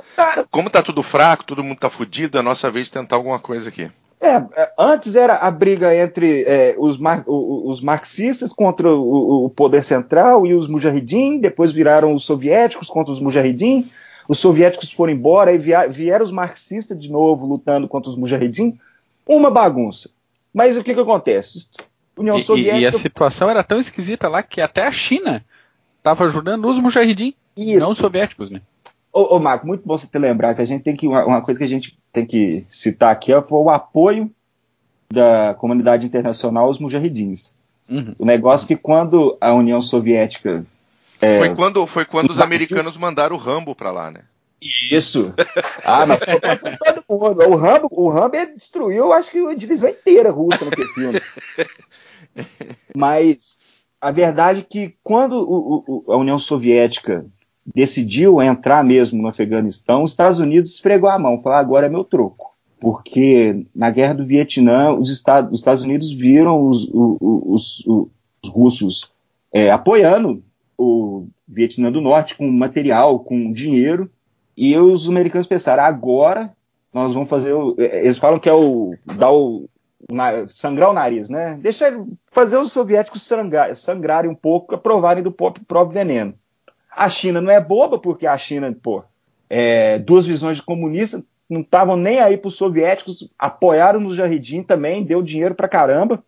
[0.49, 3.38] como tá tudo fraco, todo mundo tá fudido, é a nossa vez de tentar alguma
[3.38, 3.91] coisa aqui.
[4.31, 9.49] É, é, antes era a briga entre é, os, mar, os, marxistas contra o, o,
[9.49, 13.89] poder central e os mujahidin, depois viraram os soviéticos contra os mujahidin,
[14.29, 18.79] os soviéticos foram embora e vieram os marxistas de novo lutando contra os mujahidin,
[19.27, 20.09] uma bagunça.
[20.53, 21.69] Mas o que, que acontece?
[22.15, 22.79] União e, Soviética...
[22.79, 25.43] E, a situação era tão esquisita lá que até a China
[25.97, 28.61] estava ajudando os mujahidin, não os soviéticos, né?
[29.13, 31.08] Ô, ô, Marco, muito bom você ter lembrado que a gente tem que.
[31.08, 34.32] Uma, uma coisa que a gente tem que citar aqui foi o apoio
[35.12, 37.54] da comunidade internacional aos mujahidins.
[37.89, 38.15] Uhum.
[38.17, 40.65] O negócio que quando a União Soviética.
[41.19, 44.21] É, foi quando, foi quando os americanos mandaram o Rambo para lá, né?
[44.62, 45.34] Isso.
[45.84, 47.50] Ah, mas todo mundo.
[47.50, 51.21] O Rambo, o Rambo destruiu, acho que a divisão inteira russa naquele filme.
[52.95, 53.58] Mas
[54.00, 57.26] a verdade é que quando o, o, a União Soviética
[57.65, 62.04] decidiu entrar mesmo no Afeganistão, os Estados Unidos esfregou a mão, falou: agora é meu
[62.04, 62.52] troco.
[62.80, 68.12] Porque na guerra do Vietnã, os Estados, os Estados Unidos viram os, os, os,
[68.43, 69.12] os russos
[69.52, 70.43] é, apoiando
[70.78, 74.10] o Vietnã do Norte com material, com dinheiro,
[74.58, 76.52] e os americanos pensaram: agora
[76.93, 77.54] nós vamos fazer.
[77.54, 78.95] O, é, eles falam que é o.
[79.06, 79.69] dar o.
[80.47, 81.58] sangrar o nariz, né?
[81.62, 86.34] Deixa fazer os soviéticos sangrar, sangrarem um pouco, aprovarem do próprio veneno.
[86.91, 89.04] A China não é boba, porque a China, pô,
[89.49, 94.63] é, duas visões de comunista, não estavam nem aí para os soviéticos, apoiaram no Jardim
[94.63, 96.23] também, deu dinheiro para caramba.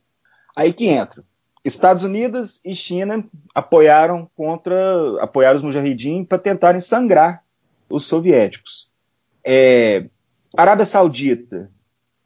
[0.56, 1.24] Aí que entra.
[1.64, 3.24] Estados Unidos e China
[3.56, 4.76] apoiaram contra,
[5.22, 7.42] apoiaram os Mujahideen para tentarem sangrar
[7.90, 8.92] os soviéticos.
[9.44, 10.08] É,
[10.56, 11.72] Arábia Saudita,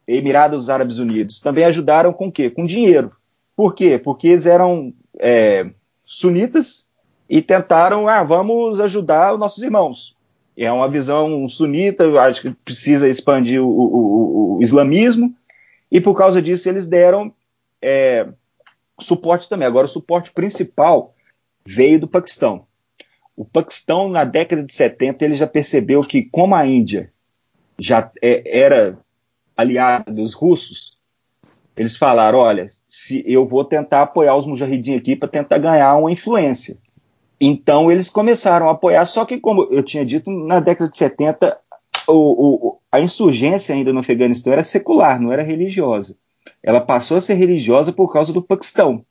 [0.07, 2.49] Emirados Árabes Unidos também ajudaram com o quê?
[2.49, 3.11] Com dinheiro.
[3.55, 3.99] Por quê?
[3.99, 5.69] Porque eles eram é,
[6.03, 6.86] sunitas
[7.29, 10.15] e tentaram, ah, vamos ajudar os nossos irmãos.
[10.55, 15.35] É uma visão sunita, acho que precisa expandir o, o, o, islamismo,
[15.91, 17.31] e por causa disso eles deram
[17.81, 18.27] é,
[18.99, 19.67] suporte também.
[19.67, 21.13] Agora, o suporte principal
[21.65, 22.65] veio do Paquistão.
[23.35, 27.11] O Paquistão, na década de 70, ele já percebeu que, como a Índia
[27.77, 28.97] já é, era
[29.55, 30.97] aliada dos russos,
[31.75, 36.11] eles falaram: olha, se eu vou tentar apoiar os mujahidin aqui para tentar ganhar uma
[36.11, 36.79] influência.
[37.39, 41.57] Então eles começaram a apoiar, só que, como eu tinha dito, na década de 70,
[42.07, 46.17] o, o, a insurgência ainda no Afeganistão era secular, não era religiosa.
[46.63, 49.05] ela passou a ser religiosa por causa do Paquistão.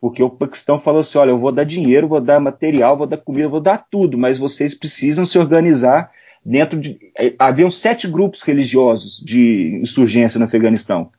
[0.00, 3.18] Porque o Paquistão falou assim: olha, eu vou dar dinheiro, vou dar material, vou dar
[3.18, 6.10] comida, vou dar tudo, mas vocês precisam se organizar
[6.44, 6.98] dentro de.
[7.16, 11.12] Eh, haviam sete grupos religiosos de insurgência no Afeganistão.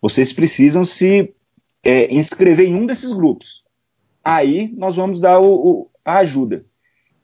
[0.00, 1.34] Vocês precisam se
[1.84, 3.62] é, inscrever em um desses grupos.
[4.24, 6.64] Aí nós vamos dar o, a ajuda.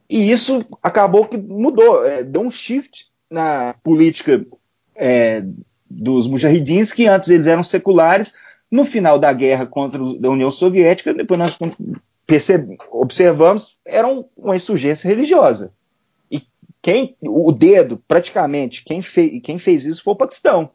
[0.09, 4.45] E isso acabou que mudou, é, deu um shift na política
[4.95, 5.43] é,
[5.89, 8.33] dos mujahidins, que antes eles eram seculares.
[8.69, 11.57] No final da guerra contra a União Soviética, depois nós
[12.91, 15.73] observamos, era uma insurgência religiosa.
[16.29, 16.41] E
[16.81, 20.69] quem, o dedo, praticamente, quem, fei, quem fez isso foi o Paquistão.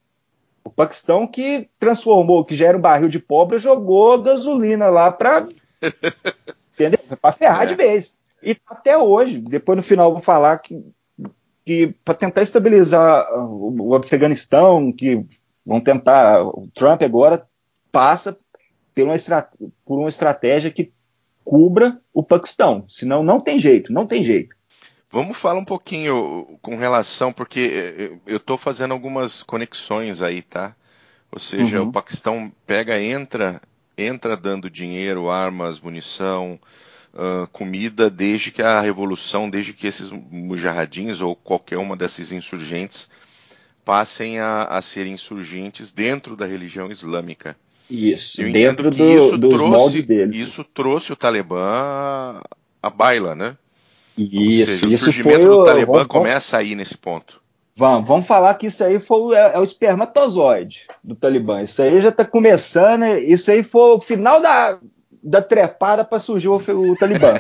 [0.65, 5.47] O Paquistão que transformou, que já era um barril de pobre, jogou gasolina lá para
[6.75, 7.01] entendeu?
[7.21, 7.67] Para ferrar é.
[7.67, 8.17] de vez.
[8.43, 10.83] E até hoje, depois no final eu vou falar que
[11.65, 15.25] que para tentar estabilizar o, o Afeganistão, que
[15.65, 17.47] vão tentar, o Trump agora
[17.91, 18.37] passa
[18.95, 19.15] por uma,
[19.85, 20.93] por uma estratégia que
[21.45, 24.55] cubra o Paquistão, senão não tem jeito, não tem jeito.
[25.11, 30.75] Vamos falar um pouquinho com relação, porque eu estou fazendo algumas conexões aí, tá?
[31.31, 31.89] Ou seja, uhum.
[31.89, 33.61] o Paquistão pega, entra,
[33.97, 36.59] entra dando dinheiro, armas, munição,
[37.15, 43.11] uh, comida desde que a revolução, desde que esses mujahadins ou qualquer uma desses insurgentes
[43.85, 47.57] passem a, a ser insurgentes dentro da religião islâmica.
[47.91, 50.37] Isso, Eu dentro do, isso dos trouxe, moldes deles.
[50.37, 52.41] Isso trouxe o Talibã
[52.83, 53.57] à baila, né?
[54.17, 57.42] Isso, seja, isso o surgimento foi do Talibã vamos, começa aí nesse ponto.
[57.75, 61.63] Vamos, vamos falar que isso aí foi é, é o espermatozoide do Talibã.
[61.63, 63.05] Isso aí já está começando.
[63.19, 64.79] Isso aí foi o final da,
[65.23, 67.35] da trepada para surgir o, o Talibã.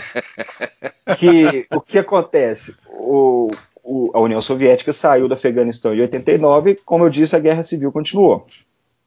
[1.18, 2.74] que o que acontece?
[2.88, 3.50] O,
[3.82, 7.90] o, a União Soviética saiu do Afeganistão em 89, como eu disse, a guerra civil
[7.90, 8.46] continuou.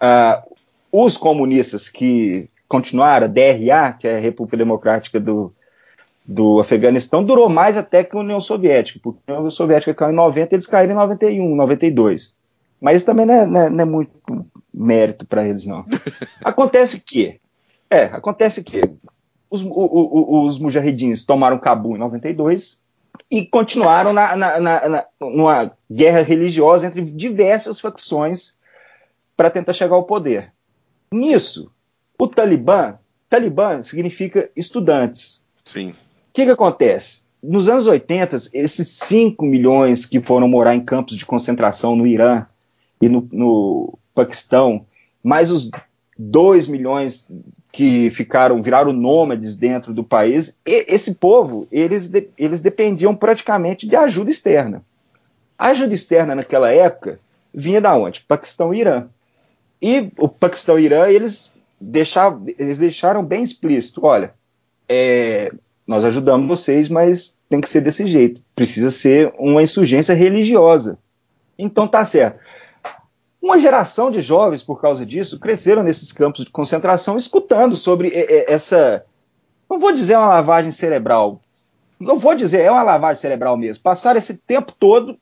[0.01, 0.55] Uh,
[0.91, 5.54] os comunistas que continuaram, a DRA, que é a República Democrática do,
[6.27, 10.15] do Afeganistão, durou mais até que a União Soviética, porque a União Soviética caiu em
[10.15, 12.35] 90, eles caíram em 91, 92.
[12.81, 14.11] Mas isso também não é, não é, não é muito
[14.73, 15.85] mérito para eles, não.
[16.43, 17.39] Acontece que
[17.89, 18.81] é, acontece que
[19.49, 22.83] os, o, o, os mujahidins tomaram Cabul em 92
[23.29, 28.57] e continuaram na, na, na, na, numa guerra religiosa entre diversas facções
[29.37, 30.51] para tentar chegar ao poder.
[31.11, 31.71] Nisso,
[32.17, 32.97] o Talibã,
[33.29, 35.41] Talibã significa estudantes.
[35.63, 35.95] Sim.
[36.35, 37.21] Que, que acontece?
[37.41, 42.45] Nos anos 80, esses 5 milhões que foram morar em campos de concentração no Irã
[43.01, 44.85] e no, no Paquistão,
[45.23, 45.71] mais os
[46.19, 47.31] 2 milhões
[47.71, 54.29] que ficaram, viraram nômades dentro do país, esse povo, eles, eles dependiam praticamente de ajuda
[54.29, 54.83] externa.
[55.57, 57.17] A ajuda externa naquela época
[57.53, 58.25] vinha da onde?
[58.27, 59.07] Paquistão e Irã.
[59.81, 64.33] E o Paquistão e Irã, eles deixaram, eles deixaram bem explícito, olha,
[64.89, 65.51] é,
[65.87, 68.41] nós ajudamos vocês, mas tem que ser desse jeito.
[68.55, 70.97] Precisa ser uma insurgência religiosa.
[71.57, 72.39] Então tá certo.
[73.41, 78.11] Uma geração de jovens, por causa disso, cresceram nesses campos de concentração escutando sobre
[78.47, 79.05] essa.
[79.69, 81.39] Não vou dizer uma lavagem cerebral.
[81.99, 83.83] Não vou dizer, é uma lavagem cerebral mesmo.
[83.83, 85.17] Passaram esse tempo todo,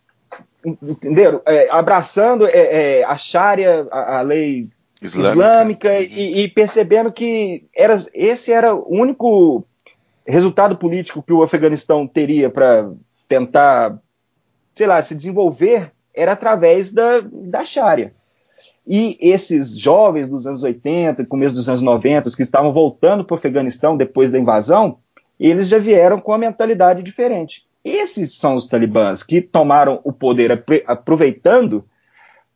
[0.66, 1.42] entenderam?
[1.46, 4.70] É, abraçando é, é, a Sharia, a, a lei
[5.02, 9.66] islâmica, islâmica e, e, percebendo que era, esse era o único
[10.26, 12.90] resultado político que o Afeganistão teria para
[13.28, 14.00] tentar,
[14.74, 18.14] sei lá, se desenvolver era através da, da Sharia.
[18.86, 23.38] E esses jovens dos anos 80, começo dos anos 90, que estavam voltando para o
[23.38, 24.98] Afeganistão depois da invasão,
[25.40, 27.66] eles já vieram com uma mentalidade diferente.
[27.84, 31.86] Esses são os talibãs que tomaram o poder aproveitando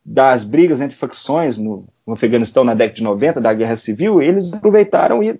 [0.04, 4.54] das brigas entre facções no, no Afeganistão na década de 90, da Guerra Civil, eles
[4.54, 5.38] aproveitaram e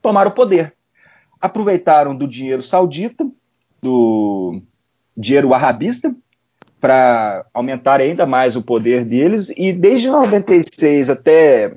[0.00, 0.72] tomaram o poder.
[1.40, 3.26] Aproveitaram do dinheiro saudita,
[3.80, 4.60] do
[5.16, 6.14] dinheiro arabista,
[6.80, 9.52] para aumentar ainda mais o poder deles.
[9.56, 11.74] E desde 96 até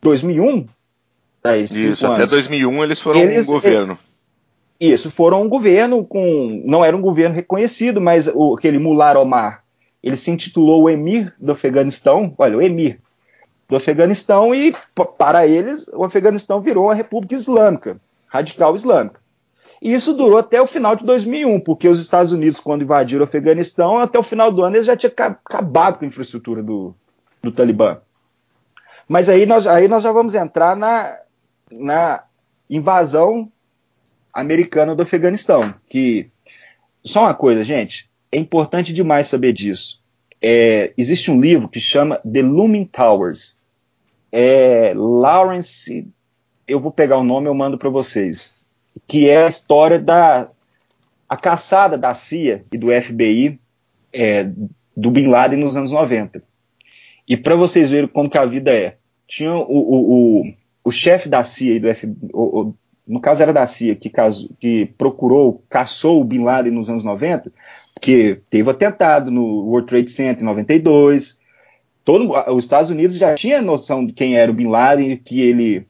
[0.00, 0.66] 2001,
[1.70, 3.98] isso, até 2001 eles foram eles, um governo.
[4.78, 6.62] Isso, foram um governo com.
[6.64, 9.64] Não era um governo reconhecido, mas o, aquele Mullah Omar,
[10.02, 12.32] ele se intitulou o Emir do Afeganistão.
[12.36, 13.00] Olha, o Emir
[13.68, 14.74] do Afeganistão, e
[15.18, 19.20] para eles, o Afeganistão virou uma república islâmica, radical islâmica.
[19.80, 23.24] E isso durou até o final de 2001, porque os Estados Unidos, quando invadiram o
[23.24, 26.94] Afeganistão, até o final do ano eles já tinham acabado com a infraestrutura do,
[27.42, 27.98] do Talibã.
[29.08, 31.16] Mas aí nós, aí nós já vamos entrar na,
[31.70, 32.24] na
[32.68, 33.50] invasão
[34.32, 35.72] americana do Afeganistão.
[35.88, 36.28] Que
[37.04, 40.02] só uma coisa, gente, é importante demais saber disso.
[40.42, 43.56] É, existe um livro que chama The Looming Towers.
[44.30, 46.06] é Lawrence,
[46.68, 48.54] eu vou pegar o nome e eu mando para vocês,
[49.06, 50.48] que é a história da
[51.28, 53.58] a caçada da CIA e do FBI
[54.12, 54.48] é,
[54.96, 56.42] do Bin Laden nos anos 90.
[57.26, 58.96] E para vocês verem como que a vida é,
[59.26, 60.54] tinha o, o, o,
[60.84, 62.72] o chefe da CIA e do FBI, o,
[63.06, 67.02] no caso era da CIA, que, caso, que procurou, caçou o Bin Laden nos anos
[67.02, 67.52] 90,
[67.94, 71.38] porque teve atentado no World Trade Center em 92,
[72.04, 75.86] todo, os Estados Unidos já tinha noção de quem era o Bin Laden que ele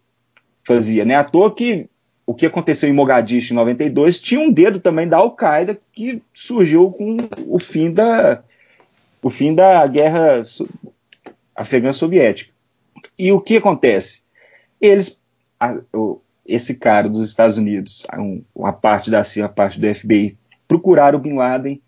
[0.68, 1.04] fazia.
[1.04, 1.14] Né?
[1.14, 1.88] À toa que
[2.26, 6.92] o que aconteceu em Mogadishu em 92 tinha um dedo também da Al-Qaeda que surgiu
[6.92, 7.16] com
[7.46, 8.42] o fim da,
[9.22, 10.42] o fim da guerra
[11.56, 12.52] afegã soviética.
[13.18, 14.20] E o que acontece?
[14.78, 15.22] Eles,
[15.58, 19.94] a, o, esse cara dos Estados Unidos, um, uma parte da CIA, uma parte do
[19.94, 20.36] FBI,
[20.68, 21.80] procuraram o Bin Laden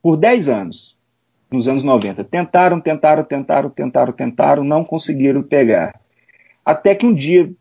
[0.00, 0.96] por 10 anos,
[1.50, 2.22] nos anos 90.
[2.22, 6.00] Tentaram, tentaram, tentaram, tentaram, tentaram, não conseguiram pegar.
[6.64, 7.52] Até que um dia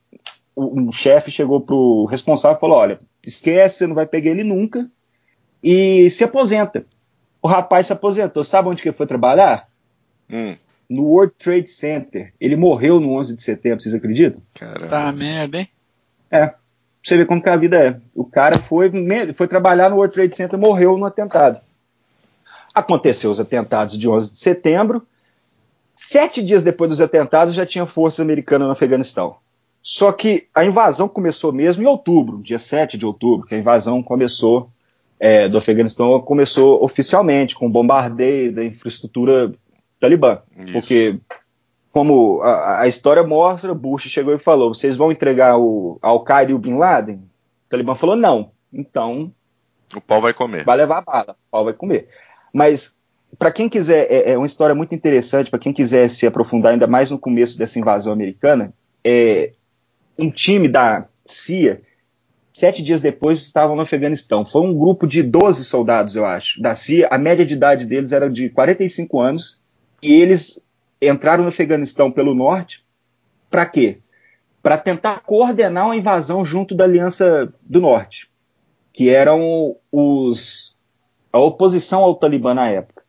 [0.59, 4.89] um chefe chegou pro responsável e falou: olha, esquece, você não vai pegar ele nunca,
[5.63, 6.85] e se aposenta.
[7.41, 8.43] O rapaz se aposentou.
[8.43, 9.67] Sabe onde que ele foi trabalhar?
[10.29, 10.55] Hum.
[10.89, 12.33] No World Trade Center.
[12.39, 14.41] Ele morreu no 11 de setembro, vocês acreditam?
[14.53, 14.87] Caramba.
[14.87, 15.69] Tá merda, hein?
[16.29, 16.53] É.
[17.03, 17.99] Você vê como que a vida é.
[18.13, 18.91] O cara foi,
[19.33, 21.61] foi trabalhar no World Trade Center morreu no atentado.
[22.73, 25.07] Aconteceu os atentados de 11 de setembro.
[25.95, 29.37] Sete dias depois dos atentados já tinha força americana no Afeganistão.
[29.81, 34.03] Só que a invasão começou mesmo em outubro, dia 7 de outubro, que a invasão
[34.03, 34.71] começou
[35.19, 39.53] é, do Afeganistão começou oficialmente com o bombardeio da infraestrutura
[39.99, 40.39] talibã.
[40.57, 40.73] Isso.
[40.73, 41.19] Porque,
[41.91, 46.55] como a, a, história mostra, Bush chegou e falou: vocês vão entregar o Al-Qaeda e
[46.55, 47.17] o Bin Laden?
[47.17, 48.51] O Talibã falou: não.
[48.71, 49.31] Então.
[49.93, 50.63] O pau vai comer.
[50.63, 52.07] Vai levar a bala, o pau vai comer.
[52.53, 52.95] Mas,
[53.37, 56.87] para quem quiser, é, é, uma história muito interessante, para quem quiser se aprofundar ainda
[56.87, 58.71] mais no começo dessa invasão americana,
[59.03, 59.53] é,
[60.19, 61.81] um time da CIA,
[62.51, 64.45] sete dias depois, estavam no Afeganistão.
[64.45, 67.07] Foi um grupo de 12 soldados, eu acho, da CIA.
[67.09, 69.59] A média de idade deles era de 45 anos.
[70.01, 70.61] E eles
[71.01, 72.85] entraram no Afeganistão pelo norte.
[73.49, 73.99] Para quê?
[74.61, 78.29] Para tentar coordenar uma invasão junto da Aliança do Norte,
[78.91, 80.77] que eram os
[81.31, 83.03] a oposição ao Talibã na época.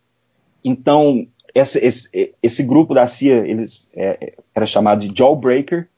[0.63, 5.89] Então, esse, esse, esse grupo da CIA eles, é, era chamado de Jawbreaker,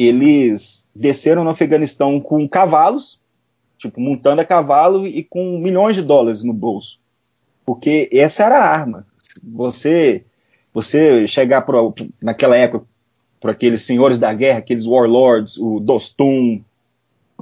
[0.00, 3.20] eles desceram no Afeganistão com cavalos,
[3.76, 7.00] tipo, montando a cavalo e com milhões de dólares no bolso.
[7.66, 9.04] Porque essa era a arma.
[9.42, 10.24] Você
[10.72, 11.92] você chegar pro,
[12.22, 12.86] naquela época
[13.40, 16.62] por aqueles senhores da guerra, aqueles warlords, o Dostum,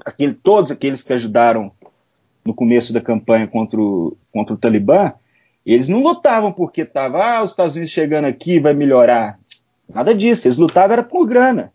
[0.05, 1.71] aquele, todos aqueles que ajudaram
[2.43, 5.13] no começo da campanha contra o, contra o Talibã,
[5.65, 9.39] eles não lutavam porque estava, ah, os Estados Unidos chegando aqui vai melhorar.
[9.87, 11.73] Nada disso, eles lutavam era por grana.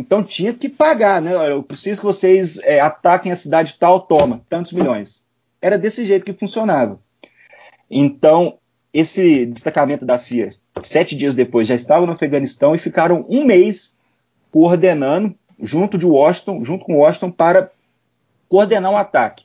[0.00, 1.52] Então tinha que pagar, né?
[1.52, 5.22] Eu preciso que vocês é, ataquem a cidade tal, toma, tantos milhões.
[5.60, 6.98] Era desse jeito que funcionava.
[7.90, 8.56] Então,
[8.94, 13.98] esse destacamento da CIA, sete dias depois, já estava no Afeganistão e ficaram um mês
[14.50, 17.70] coordenando, junto de Washington, junto com Washington, para
[18.48, 19.44] coordenar um ataque.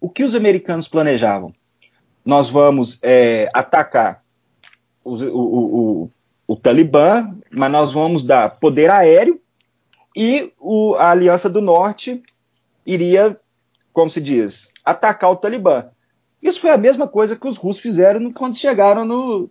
[0.00, 1.52] O que os americanos planejavam?
[2.24, 4.24] Nós vamos é, atacar
[5.04, 6.10] o, o, o,
[6.46, 9.41] o Talibã, mas nós vamos dar poder aéreo
[10.16, 12.22] e o, a Aliança do Norte
[12.84, 13.38] iria,
[13.92, 15.86] como se diz, atacar o Talibã.
[16.42, 19.48] Isso foi a mesma coisa que os russos fizeram quando chegaram no,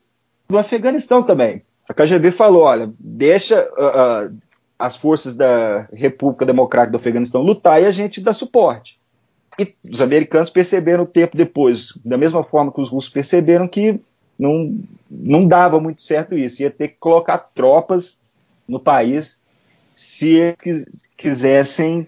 [0.50, 1.64] no Afeganistão também.
[1.88, 4.38] A KGB falou: olha, deixa uh, uh,
[4.78, 9.00] as forças da República Democrática do Afeganistão lutar e a gente dá suporte.
[9.60, 14.00] E os americanos perceberam tempo depois, da mesma forma que os russos perceberam que
[14.38, 14.78] não,
[15.10, 18.20] não dava muito certo isso, ia ter que colocar tropas
[18.68, 19.41] no país
[20.02, 20.58] se
[21.16, 22.08] quisessem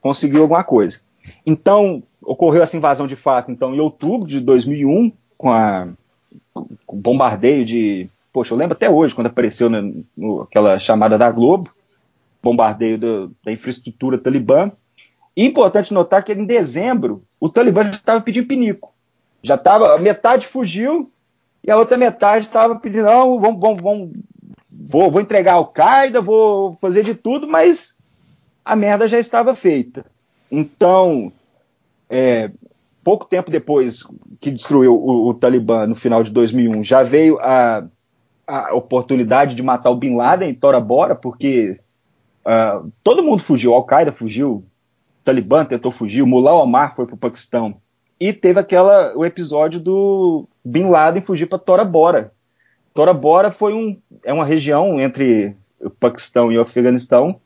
[0.00, 1.00] conseguir alguma coisa.
[1.44, 5.88] Então, ocorreu essa invasão de fato então em outubro de 2001 com, a,
[6.54, 9.82] com o bombardeio de, poxa, eu lembro até hoje quando apareceu na,
[10.16, 11.70] no, aquela chamada da Globo,
[12.42, 14.72] bombardeio do, da infraestrutura talibã.
[15.36, 18.92] E importante notar que em dezembro o Talibã já estava pedindo pinico.
[19.42, 21.10] Já estava, metade fugiu
[21.62, 24.10] e a outra metade estava pedindo, não, vamos, vamos, vamos
[24.72, 27.96] vou, vou entregar ao Qaeda, vou fazer de tudo, mas
[28.64, 30.04] a merda já estava feita.
[30.50, 31.32] Então,
[32.08, 32.50] é,
[33.02, 34.02] pouco tempo depois
[34.40, 37.84] que destruiu o, o, Talibã, no final de 2001, já veio a,
[38.46, 41.78] a oportunidade de matar o Bin Laden em Tora Bora, porque
[42.44, 44.64] uh, todo mundo fugiu, Al-Qaeda fugiu, o
[45.24, 47.76] Talibã tentou fugir, o Mullah Omar foi para o Paquistão.
[48.18, 52.32] E teve aquela, o episódio do Bin Laden fugir para Tora Bora,
[52.94, 57.40] Tora Bora foi um, é uma região entre o Paquistão e o Afeganistão,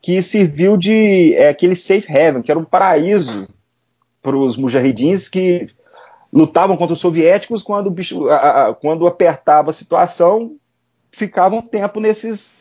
[0.00, 3.48] que serviu de é, aquele safe haven, que era um paraíso
[4.22, 5.68] para os mujahidins que
[6.32, 10.56] lutavam contra os soviéticos quando, bicho, a, a, quando apertava a situação,
[11.12, 12.52] ficavam um tempo nesses.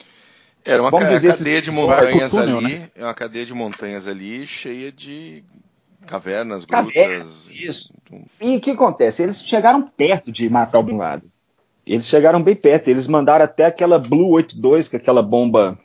[0.64, 2.90] Era uma ca cadeia de montanhas túnel, ali, né?
[2.98, 5.44] uma cadeia de montanhas ali cheia de
[6.06, 6.94] cavernas, grutas.
[6.94, 7.94] Cavernas, isso.
[8.40, 9.24] E o que acontece?
[9.24, 11.33] Eles chegaram perto de matar o Bin Laden.
[11.86, 12.88] Eles chegaram bem perto.
[12.88, 15.78] Eles mandaram até aquela Blue 82, que é aquela bomba.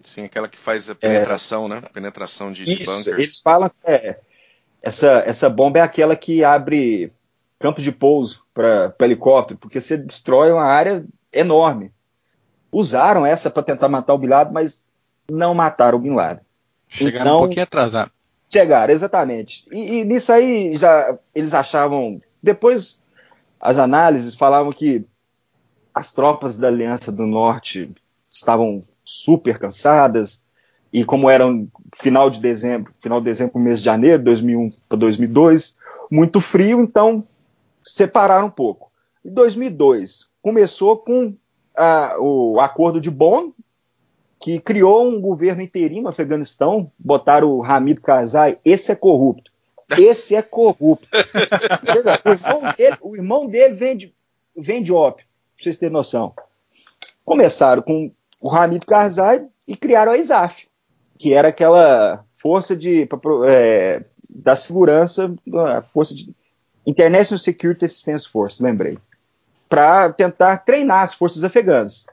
[0.00, 1.82] Sim, aquela que faz a penetração, é, né?
[1.92, 3.14] Penetração de, isso, de bunker.
[3.14, 4.20] Eles falam que é,
[4.82, 7.10] essa, essa bomba é aquela que abre
[7.58, 11.90] campos de pouso para helicóptero, porque você destrói uma área enorme.
[12.70, 14.84] Usaram essa para tentar matar o Bin Laden, mas
[15.30, 16.44] não mataram o Bin Laden.
[16.88, 18.10] Chegaram então, um pouquinho atrasado.
[18.50, 19.64] Chegaram, exatamente.
[19.72, 22.20] E, e nisso aí já eles achavam.
[22.42, 23.02] Depois
[23.58, 25.06] as análises falavam que
[25.94, 27.90] as tropas da Aliança do Norte
[28.30, 30.44] estavam super cansadas
[30.92, 31.44] e como era
[31.96, 35.76] final de dezembro, final de dezembro, mês de janeiro, 2001 para 2002,
[36.10, 37.24] muito frio, então
[37.84, 38.90] separaram um pouco.
[39.24, 41.34] Em 2002 começou com
[41.76, 43.52] a, o Acordo de Bonn,
[44.40, 49.52] que criou um governo interino no Afeganistão, botaram o Hamid Karzai, esse é corrupto.
[49.98, 51.06] Esse é corrupto.
[52.24, 54.14] o, irmão dele, o irmão dele vende,
[54.56, 55.26] vende ópio
[55.64, 56.34] vocês terem noção.
[57.24, 60.68] Começaram com o Hamid Karzai e criaram a ISAF,
[61.18, 63.08] que era aquela força de,
[63.46, 66.34] é, da segurança, a força de
[66.86, 68.98] International Security Assistance Force, lembrei,
[69.68, 72.06] para tentar treinar as forças afegãs.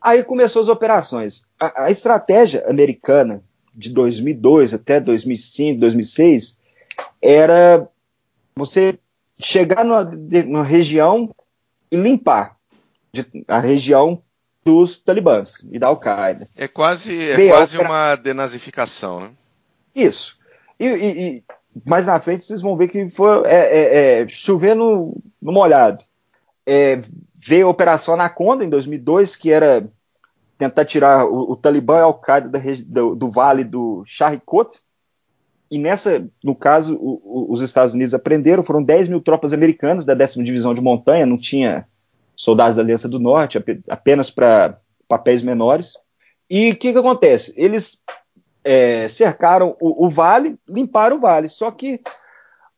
[0.00, 1.46] Aí começou as operações.
[1.58, 3.42] A, a, estratégia americana
[3.74, 6.60] de 2002 até 2005, 2006
[7.22, 7.86] era
[8.56, 8.98] você
[9.38, 11.32] chegar numa, numa região
[11.90, 12.56] e limpar
[13.48, 14.22] a região
[14.64, 16.48] dos talibãs e da Al-Qaeda.
[16.56, 19.30] É quase, é quase uma denazificação, né?
[19.94, 20.36] Isso.
[20.78, 21.44] E, e, e,
[21.84, 26.04] mais na frente vocês vão ver que foi é, é, é, chover no, molhado.
[26.66, 27.00] É,
[27.34, 29.88] veio a Operação Anaconda em 2002, que era
[30.58, 34.78] tentar tirar o, o Talibã e a Al-Qaeda do, do, vale do Sharikot.
[35.70, 40.04] E nessa, no caso, o, o, os Estados Unidos aprenderam, foram 10 mil tropas americanas
[40.04, 41.86] da 10 Divisão de Montanha, não tinha
[42.34, 45.94] soldados da Aliança do Norte, apenas para papéis menores.
[46.48, 47.54] E o que, que acontece?
[47.56, 48.02] Eles
[48.64, 51.48] é, cercaram o, o, vale, limparam o vale.
[51.48, 52.00] Só que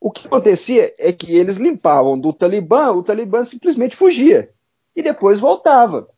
[0.01, 4.51] o que acontecia é que eles limpavam do Talibã, o Talibã simplesmente fugia
[4.95, 6.09] e depois voltava.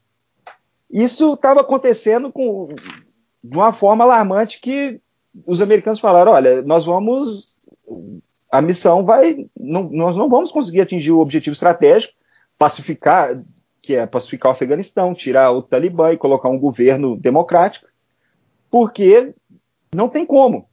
[0.91, 2.68] Isso estava acontecendo com,
[3.43, 5.01] de uma forma alarmante que
[5.47, 7.59] os americanos falaram: olha, nós vamos.
[8.51, 9.47] A missão vai.
[9.59, 12.14] Não, nós não vamos conseguir atingir o objetivo estratégico
[12.59, 13.43] pacificar,
[13.82, 17.87] que é pacificar o Afeganistão, tirar o Talibã e colocar um governo democrático,
[18.70, 19.35] porque
[19.95, 20.68] não tem como.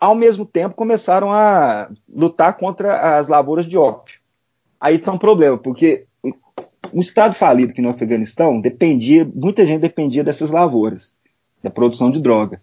[0.00, 4.18] Ao mesmo tempo, começaram a lutar contra as lavouras de ópio.
[4.80, 6.06] Aí está um problema, porque
[6.92, 11.16] o Estado falido que no Afeganistão dependia, muita gente dependia dessas lavouras,
[11.62, 12.62] da produção de droga.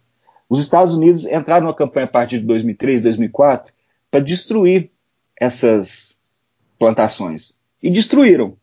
[0.50, 3.74] Os Estados Unidos entraram numa campanha a partir de 2003, 2004
[4.10, 4.90] para destruir
[5.40, 6.16] essas
[6.80, 8.58] plantações e destruíram.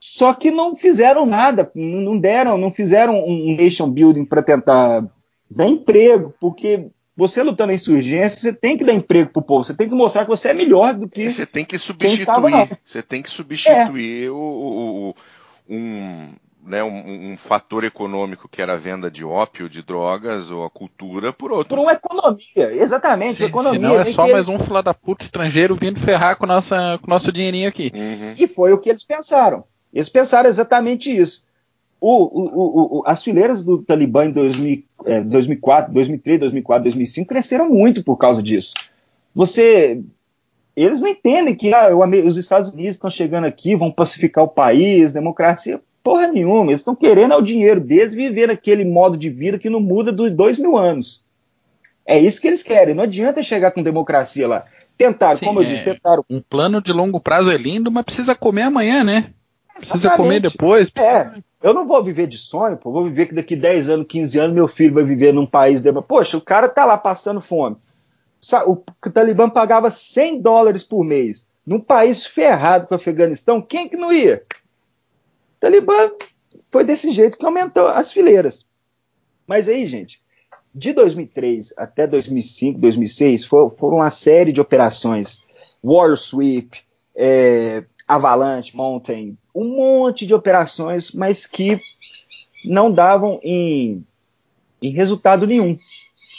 [0.00, 5.06] Só que não fizeram nada, não deram, não fizeram um nation building para tentar
[5.50, 9.74] dar emprego, porque você lutando em insurgência, você tem que dar emprego pro povo, você
[9.74, 11.30] tem que mostrar que você é melhor do que.
[11.30, 14.30] Você tem que substituir, você tem que substituir é.
[14.30, 15.14] o, o, o,
[15.68, 16.28] um,
[16.66, 20.70] né, um, um, fator econômico que era a venda de ópio, de drogas ou a
[20.70, 21.76] cultura por outro.
[21.76, 23.36] Por uma economia, exatamente.
[23.36, 24.60] Sim, economia, senão é só mais eles...
[24.60, 27.92] um filho da puta estrangeiro vindo ferrar com, nossa, com o nosso dinheirinho aqui.
[27.94, 28.34] Uhum.
[28.38, 29.64] E foi o que eles pensaram.
[29.92, 31.44] Eles pensaram exatamente isso.
[32.00, 37.68] O, o, o, as fileiras do Talibã em 2000, é, 2004, 2003, 2004, 2005 cresceram
[37.70, 38.74] muito por causa disso.
[39.34, 40.02] Você,
[40.76, 41.90] eles não entendem que ah,
[42.26, 46.70] os Estados Unidos estão chegando aqui, vão pacificar o país, democracia porra nenhuma.
[46.70, 50.12] Eles estão querendo é o dinheiro deles viver aquele modo de vida que não muda
[50.12, 51.24] dos dois mil anos.
[52.06, 52.94] É isso que eles querem.
[52.94, 54.66] Não adianta chegar com democracia lá.
[54.96, 56.24] Tentaram, Sim, como eu é, disse, tentaram.
[56.28, 59.32] Um plano de longo prazo é lindo, mas precisa comer amanhã, né?
[59.74, 60.22] Precisa Exatamente.
[60.22, 60.90] comer depois.
[60.90, 61.34] Precisa...
[61.36, 62.92] É, eu não vou viver de sonho, pô.
[62.92, 65.80] Vou viver que daqui 10 anos, 15 anos, meu filho vai viver num país.
[65.80, 65.90] De...
[66.02, 67.76] Poxa, o cara tá lá passando fome.
[68.66, 68.76] O
[69.10, 71.48] Talibã pagava 100 dólares por mês.
[71.66, 74.42] Num país ferrado com o Afeganistão, quem que não ia?
[75.64, 76.10] Talibã
[76.70, 78.66] foi desse jeito que aumentou as fileiras.
[79.46, 80.20] Mas aí, gente,
[80.74, 85.42] de 2003 até 2005, 2006, foram uma série de operações.
[85.82, 86.82] War Sweep,
[87.16, 91.78] é, Avalanche, Mountain, um monte de operações, mas que
[92.66, 94.06] não davam em,
[94.82, 95.78] em resultado nenhum.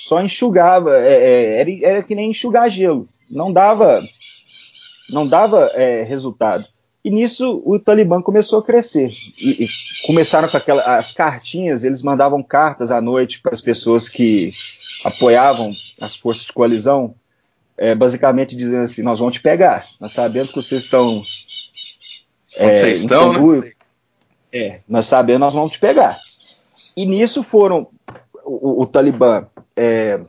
[0.07, 3.09] Só enxugava, é, é, era, era, que nem enxugar gelo.
[3.27, 4.03] Não dava,
[5.09, 6.74] não dava é, resultado.
[7.05, 9.11] E nisso o Talibã começou a crescer.
[9.39, 9.67] E, e
[10.07, 14.51] começaram com aquelas as cartinhas, eles mandavam cartas à noite para as pessoas que
[15.03, 17.13] apoiavam as forças de coalizão,
[17.77, 19.85] é, basicamente dizendo assim: Nós vamos te pegar.
[19.99, 21.21] Nós sabemos que vocês estão.
[22.55, 23.71] É, vocês estão, né?
[24.51, 26.17] É, nós sabemos, nós vamos te pegar.
[26.97, 27.87] E nisso foram
[28.43, 29.45] o, o Talibã
[29.75, 30.21] é,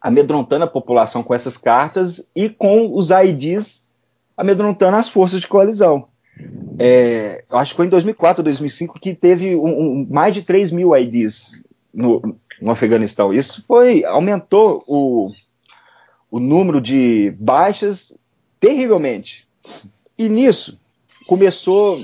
[0.00, 3.87] amedrontando a população com essas cartas e com os IDs
[4.38, 6.06] amedrontando as forças de coalizão.
[6.78, 10.96] É, acho que foi em 2004, 2005 que teve um, um, mais de 3 mil
[10.96, 11.60] IDs
[11.92, 13.34] no, no Afeganistão.
[13.34, 15.32] Isso foi aumentou o,
[16.30, 18.16] o número de baixas
[18.60, 19.44] terrivelmente.
[20.16, 20.78] E nisso
[21.26, 22.00] começou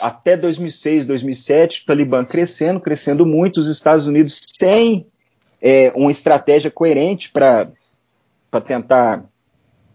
[0.00, 5.06] até 2006, 2007, o Talibã crescendo, crescendo muito, os Estados Unidos sem
[5.60, 7.68] é, uma estratégia coerente para
[8.64, 9.24] tentar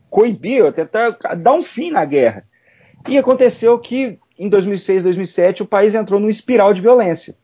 [0.10, 2.44] coibir, tentar dar um fim na guerra.
[3.08, 7.36] E aconteceu que em 2006, 2007 o país entrou numa espiral de violência.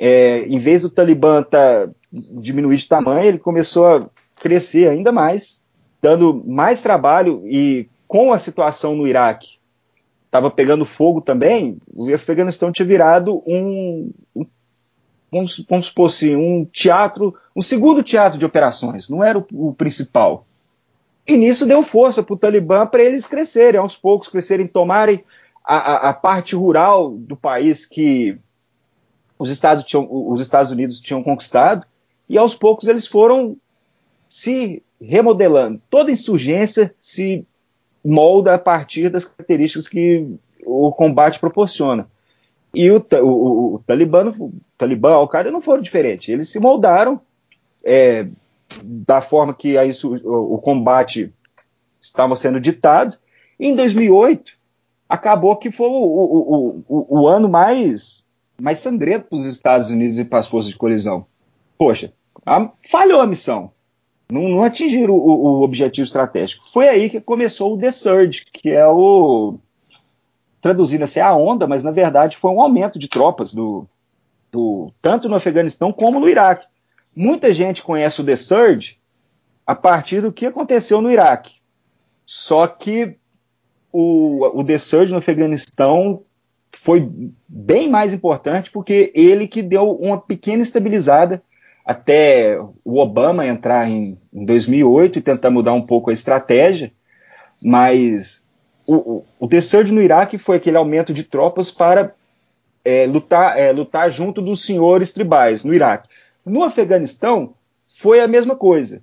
[0.00, 5.62] É, em vez do Talibã tá, diminuir de tamanho, ele começou a crescer ainda mais,
[6.00, 9.60] dando mais trabalho e com a situação no Iraque
[10.24, 14.46] estava pegando fogo também, o Afeganistão tinha virado um, um
[15.30, 19.74] vamos, vamos supor assim, um teatro, um segundo teatro de operações, não era o, o
[19.74, 20.46] principal.
[21.26, 25.24] E nisso deu força para o Talibã para eles crescerem, aos poucos crescerem, tomarem
[25.64, 28.38] a, a, a, parte rural do país que
[29.38, 31.86] os Estados, tinham, os Estados Unidos tinham conquistado,
[32.28, 33.56] e aos poucos eles foram
[34.28, 35.80] se remodelando.
[35.88, 37.46] Toda insurgência se
[38.04, 40.26] molda a partir das características que
[40.64, 42.08] o combate proporciona.
[42.72, 46.28] E o, o, o Talibã, o Talibã, Al-Qaeda não foram diferentes.
[46.28, 47.20] Eles se moldaram
[47.82, 48.26] é,
[48.82, 49.76] da forma que
[50.24, 51.32] o, o combate
[52.00, 53.16] estava sendo ditado.
[53.58, 54.52] Em 2008,
[55.08, 58.24] acabou que foi o, o, o ano mais,
[58.60, 61.26] mais sangrento para os Estados Unidos e para as forças de colisão.
[61.76, 62.12] Poxa,
[62.46, 63.72] a, falhou a missão.
[64.30, 66.64] Não, não atingiram o, o, objetivo estratégico.
[66.72, 69.58] Foi aí que começou o The Surge, que é o.
[70.60, 73.86] Traduzindo assim, a onda, mas na verdade foi um aumento de tropas do,
[74.52, 76.66] do tanto no Afeganistão como no Iraque.
[77.14, 78.98] Muita gente conhece o The Surge
[79.66, 81.54] a partir do que aconteceu no Iraque.
[82.24, 83.16] Só que
[83.92, 86.22] o, o The Surge no Afeganistão
[86.72, 87.10] foi
[87.48, 91.42] bem mais importante porque ele que deu uma pequena estabilizada
[91.84, 96.92] até o Obama entrar em, em 2008 e tentar mudar um pouco a estratégia,
[97.60, 98.46] mas
[98.86, 102.14] o, o, o The Surge no Iraque foi aquele aumento de tropas para
[102.84, 106.08] é, lutar, é, lutar junto dos senhores tribais no Iraque.
[106.50, 107.54] No Afeganistão,
[107.94, 109.02] foi a mesma coisa.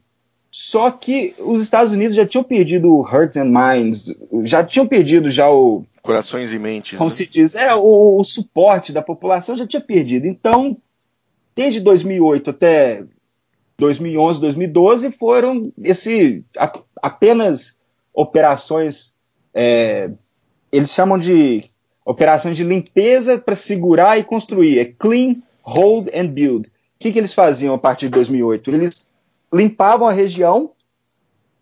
[0.50, 5.30] Só que os Estados Unidos já tinham perdido o Hearts and Minds, já tinham perdido
[5.30, 5.86] já o.
[6.02, 6.98] Corações e mentes.
[6.98, 7.16] Como né?
[7.16, 10.26] se diz, é, o, o, suporte da população já tinha perdido.
[10.26, 10.78] Então,
[11.56, 13.04] desde 2008 até
[13.78, 17.78] 2011, 2012, foram esse, a, apenas
[18.14, 19.16] operações,
[19.54, 20.10] é,
[20.72, 21.70] eles chamam de
[22.06, 24.80] operações de limpeza para segurar e construir.
[24.80, 26.72] É clean, hold and build.
[26.98, 28.72] O que, que eles faziam a partir de 2008?
[28.72, 29.14] Eles
[29.54, 30.72] limpavam a região,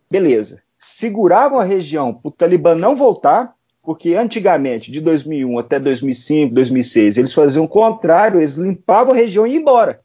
[0.10, 0.64] beleza.
[0.78, 7.18] Seguravam a região para o Talibã não voltar, porque antigamente, de 2001 até 2005, 2006,
[7.18, 10.00] eles faziam o contrário, eles limpavam a região e iam embora.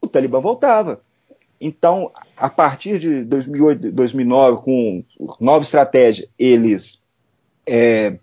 [0.00, 1.00] O Talibã voltava.
[1.60, 5.04] Então, a partir de 2008, 2009, com
[5.40, 7.02] nova estratégia, eles
[7.66, 8.16] é,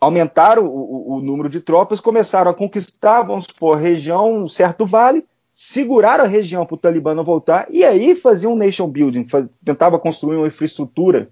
[0.00, 4.86] aumentaram o, o, número de tropas, começaram a conquistar, vamos supor, a região, um certo
[4.86, 5.24] vale,
[5.62, 9.44] seguraram a região para o Talibã não voltar e aí faziam um nation building, faz,
[9.62, 11.28] tentava construir uma infraestrutura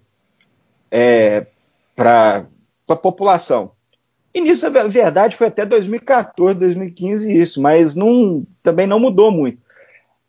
[0.91, 1.47] é,
[1.95, 2.45] para
[2.87, 3.71] a população.
[4.31, 9.57] E nisso a verdade foi até 2014, 2015 isso, mas não, também não mudou muito.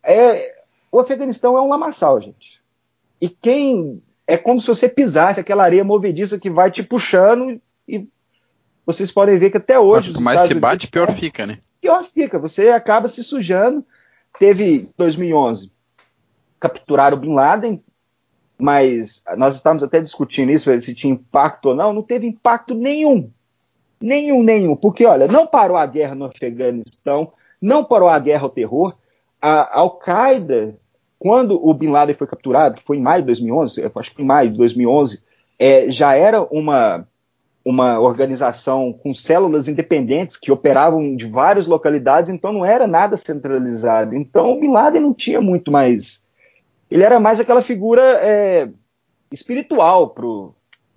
[0.01, 0.55] É,
[0.91, 2.59] o Afeganistão é um lamaçal, gente.
[3.21, 8.07] E quem é como se você pisasse aquela areia movediça que vai te puxando e
[8.83, 10.11] vocês podem ver que até hoje.
[10.11, 11.59] Quanto mais se bate, pior fica, né?
[11.81, 12.39] Pior fica.
[12.39, 13.83] Você acaba se sujando
[14.39, 15.71] Teve 2011
[16.59, 17.83] capturaram Bin Laden,
[18.57, 21.91] mas nós estávamos até discutindo isso, se tinha impacto ou não.
[21.91, 23.31] Não teve impacto nenhum.
[23.99, 24.75] Nenhum, nenhum.
[24.75, 28.95] Porque, olha, não parou a guerra no Afeganistão, não parou a guerra ao terror.
[29.41, 30.75] A Al-Qaeda,
[31.17, 34.25] quando o Bin Laden foi capturado, que foi em maio de 2011, acho que em
[34.25, 35.23] maio de 2011,
[35.57, 37.07] é, já era uma,
[37.63, 44.15] uma organização com células independentes que operavam de várias localidades, então não era nada centralizado.
[44.15, 46.25] Então o Bin Laden não tinha muito mais.
[46.89, 48.67] Ele era mais aquela figura é,
[49.31, 50.09] espiritual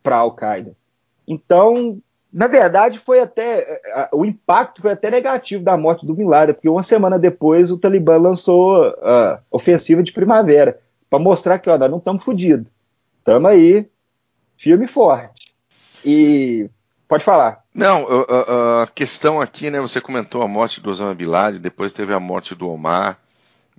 [0.03, 0.75] para a Al-Qaeda.
[1.29, 1.99] Então,
[2.33, 3.81] na verdade, foi até
[4.13, 7.79] o impacto foi até negativo da morte do Bin Laden, porque uma semana depois o
[7.79, 12.67] Talibã lançou a ofensiva de primavera para mostrar que nós não estamos fodidos,
[13.19, 13.89] estamos aí
[14.57, 15.54] firme e forte.
[16.05, 16.69] E
[17.09, 17.63] pode falar.
[17.75, 19.81] Não, a, a, questão aqui, né?
[19.81, 23.19] Você comentou a morte do Osama Bin Laden, depois teve a morte do Omar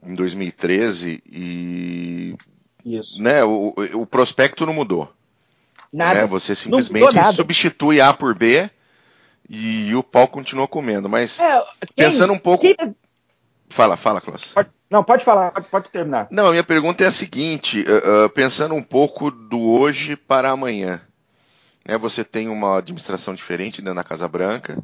[0.06, 2.36] em 2013 e
[2.86, 3.22] Isso.
[3.22, 5.12] Né, o, o prospecto não mudou.
[5.92, 6.22] Nada.
[6.22, 6.26] Né?
[6.28, 8.70] Você simplesmente substitui A por B
[9.50, 11.08] e o pau continua comendo.
[11.08, 11.64] Mas é,
[11.96, 12.64] quem, pensando um pouco.
[12.64, 12.96] Quem...
[13.70, 14.54] Fala, fala, Klaus.
[14.54, 16.28] Pode, não, pode falar, pode, pode, terminar.
[16.30, 20.50] Não, a minha pergunta é a seguinte: uh, uh, pensando um pouco do hoje para
[20.50, 21.02] amanhã.
[21.88, 24.78] Né, você tem uma administração diferente dentro da Casa Branca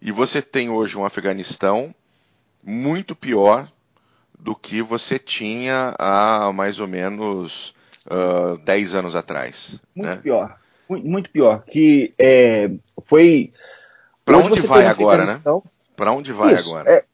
[0.00, 1.94] e você tem hoje um Afeganistão
[2.62, 3.70] muito pior
[4.38, 7.74] do que você tinha há mais ou menos
[8.06, 9.80] uh, 10 anos atrás.
[9.94, 10.16] Muito né?
[10.16, 10.58] pior.
[10.88, 11.64] Muito, muito, pior.
[11.64, 12.70] Que é,
[13.04, 13.52] foi.
[14.24, 15.42] Para onde vai agora, né?
[15.96, 16.90] Para onde vai Isso, agora?
[16.90, 17.04] É,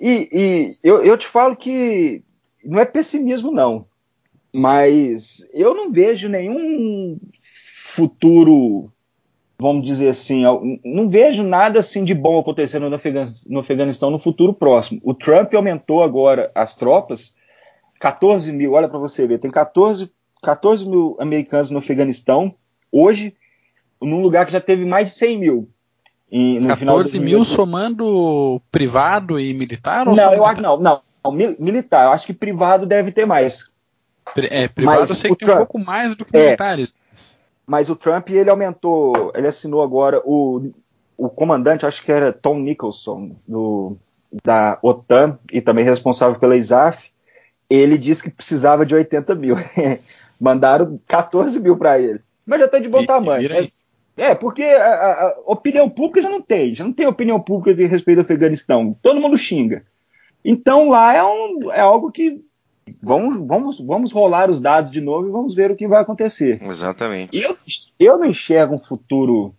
[0.00, 2.22] e, e eu, eu te falo que
[2.64, 3.86] não é pessimismo, não.
[4.52, 7.18] Mas eu não vejo nenhum
[7.94, 8.90] futuro,
[9.58, 10.44] vamos dizer assim,
[10.82, 15.00] não vejo nada assim de bom acontecendo no Afeganistão, no Afeganistão no futuro próximo.
[15.04, 17.34] O Trump aumentou agora as tropas,
[18.00, 20.10] 14 mil, olha para você ver, tem 14,
[20.42, 22.54] 14 mil americanos no Afeganistão
[22.90, 23.34] hoje,
[24.00, 25.68] num lugar que já teve mais de 100 mil.
[26.30, 30.06] E, no 14 mil somando privado e militar?
[30.06, 31.02] não, eu acho não, não,
[31.58, 32.06] militar.
[32.06, 33.70] Eu acho que privado deve ter mais.
[34.36, 36.94] É, privado Mas eu sei que Trump, tem um pouco mais do que é, militares.
[37.66, 40.72] Mas o Trump, ele aumentou, ele assinou agora o,
[41.16, 43.96] o comandante, acho que era Tom Nicholson, do,
[44.44, 47.10] da OTAN, e também responsável pela ISAF,
[47.68, 49.56] ele disse que precisava de 80 mil.
[50.40, 52.20] Mandaram 14 mil para ele.
[52.44, 53.52] Mas já está de bom e, tamanho.
[53.52, 53.70] É,
[54.16, 57.86] é, porque a, a, opinião pública já não tem, já não tem opinião pública de
[57.86, 58.96] respeito ao Afeganistão.
[59.00, 59.84] Todo mundo xinga.
[60.44, 62.44] Então lá é, um, é algo que
[63.02, 66.62] Vamos, vamos, vamos rolar os dados de novo e vamos ver o que vai acontecer.
[66.62, 67.36] Exatamente.
[67.36, 67.56] Eu,
[67.98, 69.54] eu não enxergo um futuro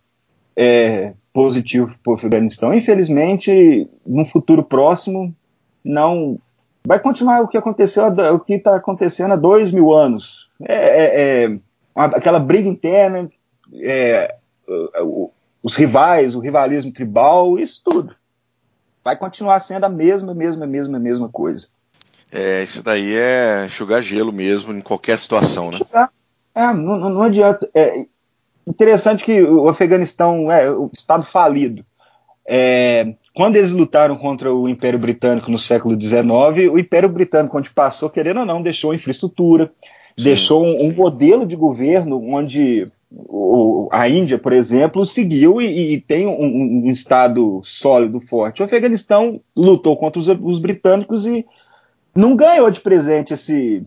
[0.56, 2.74] é, positivo para o Afeganistão.
[2.74, 5.34] Infelizmente, no futuro próximo,
[5.82, 6.38] não
[6.86, 10.48] vai continuar o que aconteceu, o que está acontecendo há dois mil anos.
[10.62, 11.60] É, é, é
[11.94, 13.28] aquela briga interna,
[13.74, 14.36] é,
[15.62, 18.14] os rivais, o rivalismo tribal, isso tudo.
[19.02, 21.68] Vai continuar sendo a mesma, mesma, mesma, mesma coisa.
[22.34, 25.78] É, isso daí é enxugar gelo mesmo, em qualquer situação, né?
[26.52, 27.68] É, não, não adianta.
[27.72, 28.06] É
[28.66, 31.84] interessante que o Afeganistão é o Estado falido.
[32.44, 37.70] É, quando eles lutaram contra o Império Britânico no século XIX, o Império Britânico, onde
[37.70, 39.72] passou, querendo ou não, deixou infraestrutura,
[40.18, 45.94] sim, deixou um, um, modelo de governo onde o, a Índia, por exemplo, seguiu e,
[45.94, 48.60] e tem um, um, Estado sólido, forte.
[48.60, 51.46] O Afeganistão lutou contra os, os britânicos e
[52.14, 53.84] não ganhou de presente esse,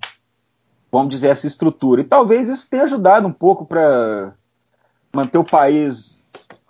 [0.91, 2.01] vamos dizer, essa estrutura.
[2.01, 4.33] E talvez isso tenha ajudado um pouco para
[5.13, 6.25] manter o país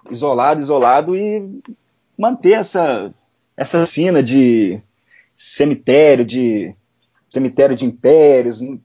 [0.10, 1.62] isolado, isolado e
[2.18, 3.14] manter essa
[3.58, 4.80] essa cena de
[5.36, 6.76] cemitério, de
[7.28, 8.80] cemitério de impérios, um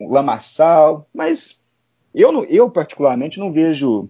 [0.00, 1.60] lamaçal, mas
[2.14, 4.08] eu, eu particularmente não vejo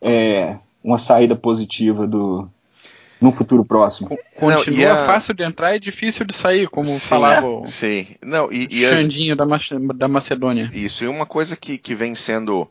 [0.00, 2.50] é, uma saída positiva do,
[3.20, 4.16] no futuro próximo.
[4.34, 5.06] Continua não, a...
[5.06, 8.06] fácil de entrar e difícil de sair, como sim, falava o sim.
[8.22, 9.68] Não, e, e Xandinho as...
[9.68, 10.70] da, da Macedônia.
[10.72, 12.68] Isso, e uma coisa que, que vem sendo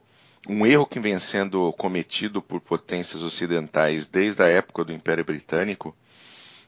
[0.47, 5.95] um erro que vem sendo cometido por potências ocidentais desde a época do Império Britânico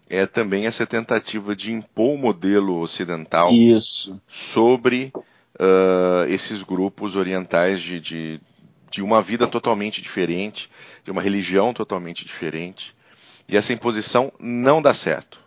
[0.10, 4.20] é também essa tentativa de impor o modelo ocidental Isso.
[4.28, 8.40] sobre uh, esses grupos orientais de, de,
[8.90, 10.70] de uma vida totalmente diferente,
[11.04, 12.96] de uma religião totalmente diferente.
[13.48, 15.40] E essa imposição não dá certo.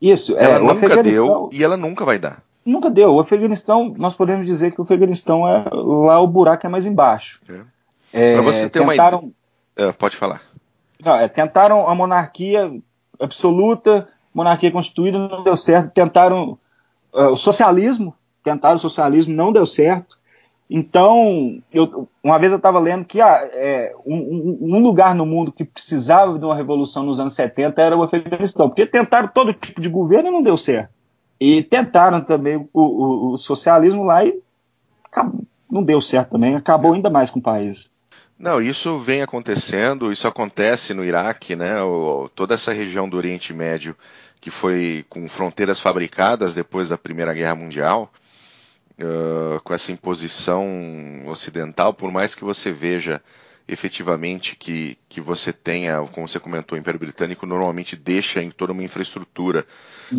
[0.00, 2.42] Isso, é, ela é, nunca deu e ela nunca vai dar.
[2.64, 3.14] Nunca deu.
[3.14, 7.40] O Afeganistão, nós podemos dizer que o Afeganistão é lá o buraco é mais embaixo.
[7.48, 7.60] É.
[8.12, 9.32] É, Para você ter tentaram, uma
[9.74, 9.90] ideia.
[9.90, 10.42] Uh, pode falar.
[11.04, 12.72] Não, é, tentaram a monarquia
[13.20, 15.92] absoluta, monarquia constituída, não deu certo.
[15.92, 16.58] Tentaram
[17.12, 20.18] uh, o socialismo, tentaram o socialismo, não deu certo.
[20.68, 25.52] Então, eu, uma vez eu estava lendo que ah, é, um, um, lugar no mundo
[25.52, 29.80] que precisava de uma revolução nos anos 70 era o Afeganistão, porque tentaram todo tipo
[29.80, 30.90] de governo e não deu certo.
[31.38, 34.40] E tentaram também o, o, o socialismo lá e
[35.04, 37.90] acabou, não deu certo também, acabou ainda mais com o país.
[38.36, 41.80] Não, isso vem acontecendo, isso acontece no Iraque, né?
[41.82, 43.96] O, toda essa região do Oriente Médio
[44.40, 48.12] que foi com fronteiras fabricadas depois da Primeira Guerra Mundial,
[49.00, 53.22] uh, com essa imposição ocidental, por mais que você veja
[53.68, 58.72] efetivamente que, que você tenha, como você comentou, o Império Britânico normalmente deixa em toda
[58.72, 59.66] uma infraestrutura.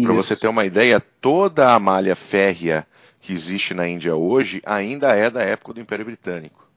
[0.03, 2.85] Para você ter uma ideia, toda a malha férrea
[3.21, 6.67] que existe na Índia hoje ainda é da época do Império Britânico.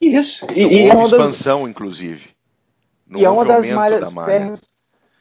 [0.00, 0.46] Isso.
[0.54, 1.70] E, e é houve expansão, das...
[1.70, 2.30] inclusive.
[3.14, 4.26] e é uma das malhas da malha.
[4.26, 4.60] férreas,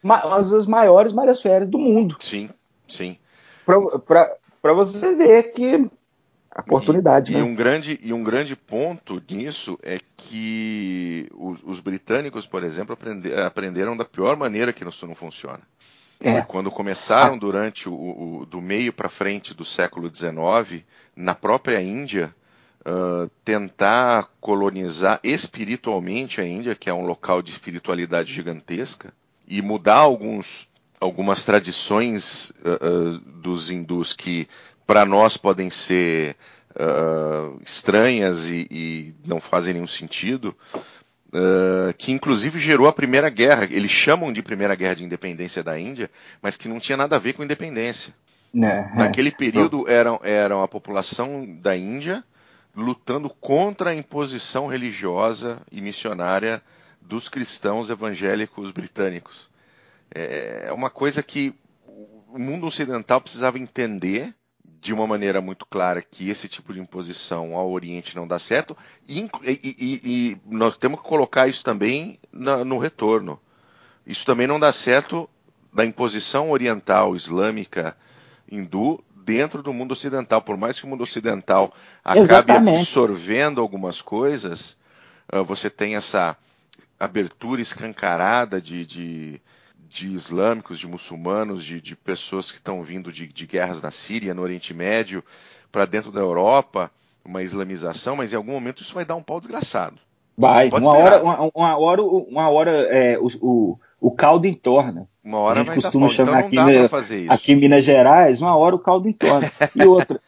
[0.03, 2.17] uma das maiores malhas férreas do mundo.
[2.19, 2.49] Sim,
[2.88, 3.17] sim.
[3.65, 5.89] Para você ver que
[6.60, 7.32] oportunidade.
[7.32, 7.41] E, né?
[7.41, 12.93] e, um grande, e um grande ponto nisso é que os, os britânicos, por exemplo,
[12.93, 15.62] aprender, aprenderam da pior maneira que isso não funciona.
[16.20, 16.41] É.
[16.41, 17.38] Quando começaram ah.
[17.38, 20.84] durante o, o, do meio para frente do século XIX,
[21.16, 22.36] na própria Índia,
[22.82, 29.14] uh, tentar colonizar espiritualmente a Índia, que é um local de espiritualidade gigantesca,
[29.47, 30.68] e mudar alguns,
[30.99, 34.47] algumas tradições uh, uh, dos hindus que
[34.89, 36.35] para nós podem ser
[36.71, 40.57] uh, estranhas e, e, não fazem nenhum sentido,
[41.27, 43.65] uh, que inclusive gerou a Primeira Guerra.
[43.65, 46.09] Eles chamam de Primeira Guerra de Independência da Índia,
[46.41, 48.15] mas que não tinha nada a ver com independência.
[48.51, 52.23] É, Naquele período eram, eram a população da Índia
[52.75, 56.63] lutando contra a imposição religiosa e missionária
[56.99, 59.51] dos cristãos evangélicos britânicos.
[60.09, 61.53] É uma coisa que
[61.85, 64.33] o mundo ocidental precisava entender
[64.82, 68.77] de uma maneira muito clara que esse tipo de imposição ao Oriente não dá certo,
[69.07, 73.39] e, e, e nós temos que colocar isso também na, no retorno.
[74.05, 75.30] Isso também não dá certo
[75.73, 77.95] da imposição oriental, islâmica,
[78.51, 80.41] hindu, dentro do mundo ocidental.
[80.41, 81.73] Por mais que o mundo ocidental
[82.03, 82.82] acabe Exatamente.
[82.82, 84.77] absorvendo algumas coisas,
[85.32, 86.36] uh, você tem essa
[86.99, 89.41] abertura escancarada de, de
[89.89, 94.35] de islâmicos, de muçulmanos, de, de pessoas que estão vindo de, de, guerras na Síria,
[94.35, 95.23] no Oriente Médio,
[95.71, 96.91] para dentro da Europa,
[97.25, 99.97] uma islamização, mas em algum momento isso vai dar um pau desgraçado.
[100.37, 105.07] Vai, uma hora, uma, uma, hora, uma hora é, o, o, o, caldo entorna.
[105.21, 107.33] Uma hora a gente vai costuma dar pau, chamar então aqui, fazer isso.
[107.33, 109.51] aqui em Minas Gerais, uma hora o caldo entorna.
[109.75, 110.21] e outra,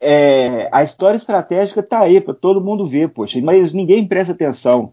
[0.00, 4.92] é, a história estratégica está aí para todo mundo ver, poxa, mas ninguém presta atenção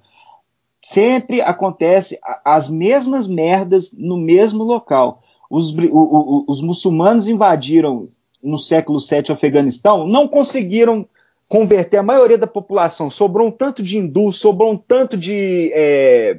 [0.85, 5.23] sempre acontece as mesmas merdas no mesmo local.
[5.49, 8.07] Os, o, o, os muçulmanos invadiram
[8.41, 11.07] no século VII o Afeganistão, não conseguiram
[11.49, 13.09] converter a maioria da população.
[13.09, 16.37] Sobrou um tanto de hindus, sobrou um tanto de é,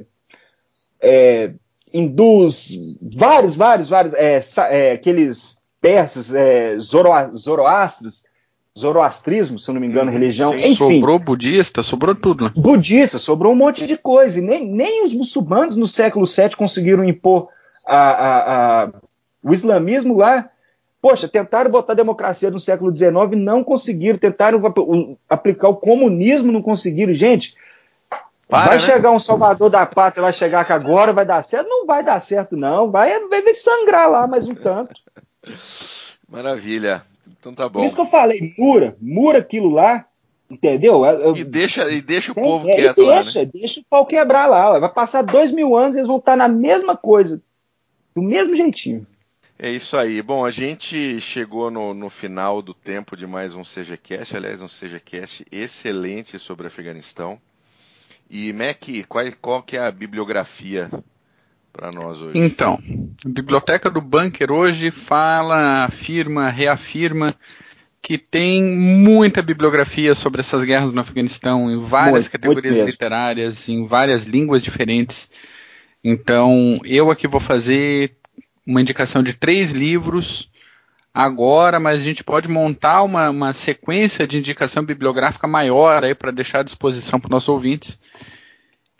[1.01, 1.51] é,
[1.93, 2.69] hindus,
[3.01, 4.39] vários, vários, vários, é,
[4.69, 8.23] é aqueles persas, é, zoroastros,
[8.77, 10.95] zoroastrismo, se eu não me engano, religião, Sim, enfim.
[10.95, 12.45] Sobrou budista, sobrou tudo.
[12.45, 12.51] Né?
[12.55, 14.37] Budista, sobrou um monte de coisa.
[14.37, 17.49] E nem, nem os muçulmanos no século VII conseguiram impor
[17.85, 18.89] a, a, a,
[19.43, 20.49] o islamismo lá.
[21.01, 24.19] Poxa, tentaram botar a democracia no século XIX, não conseguiram.
[24.19, 24.61] Tentaram
[25.27, 27.13] aplicar o comunismo, não conseguiram.
[27.15, 27.55] Gente,
[28.47, 28.79] Para, vai né?
[28.79, 31.67] chegar um salvador da pátria, vai chegar que agora vai dar certo?
[31.67, 32.91] Não vai dar certo, não.
[32.91, 34.93] Vai, vai sangrar lá mais um tanto.
[36.29, 37.03] Maravilha.
[37.39, 37.79] Então tá bom.
[37.79, 40.05] Por isso que eu falei, mura, mura aquilo lá,
[40.49, 41.05] entendeu?
[41.05, 43.51] Eu, e deixa, e deixa o povo é, quieto deixa, lá, né?
[43.53, 44.79] Deixa o pau quebrar lá.
[44.79, 47.41] Vai passar dois mil anos e eles vão estar na mesma coisa,
[48.15, 49.05] do mesmo jeitinho.
[49.59, 50.21] É isso aí.
[50.21, 54.67] Bom, a gente chegou no, no final do tempo de mais um CGCast, aliás, um
[54.67, 57.39] CGCast excelente sobre Afeganistão.
[58.29, 60.91] E Mac, qual, qual que é a bibliografia
[61.77, 62.37] para nós hoje?
[62.39, 62.79] Então,
[63.23, 67.33] a biblioteca do bunker hoje fala, afirma, reafirma
[68.01, 73.69] que tem muita bibliografia sobre essas guerras no Afeganistão em várias muito, categorias muito literárias,
[73.69, 75.29] em várias línguas diferentes.
[76.03, 78.15] Então, eu aqui vou fazer
[78.65, 80.49] uma indicação de três livros
[81.13, 86.31] agora, mas a gente pode montar uma, uma sequência de indicação bibliográfica maior aí para
[86.31, 87.99] deixar à disposição para os nossos ouvintes.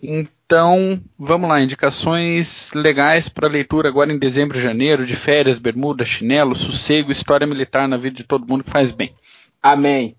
[0.01, 6.05] Então, vamos lá, indicações legais para leitura agora em dezembro e janeiro, de férias, bermuda,
[6.05, 9.13] chinelo, sossego, história militar na vida de todo mundo que faz bem.
[9.61, 10.15] Amém.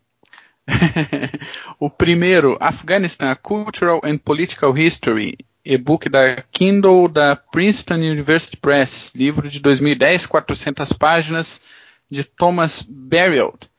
[1.78, 9.48] o primeiro, Afghanistan, Cultural and Political History, e-book da Kindle da Princeton University Press, livro
[9.48, 11.62] de 2010, 400 páginas,
[12.10, 13.70] de Thomas Berrield.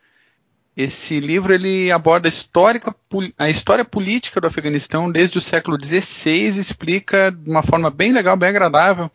[0.82, 2.96] Esse livro ele aborda a, histórica,
[3.38, 8.38] a história política do Afeganistão desde o século XVI, explica de uma forma bem legal,
[8.38, 9.12] bem agradável,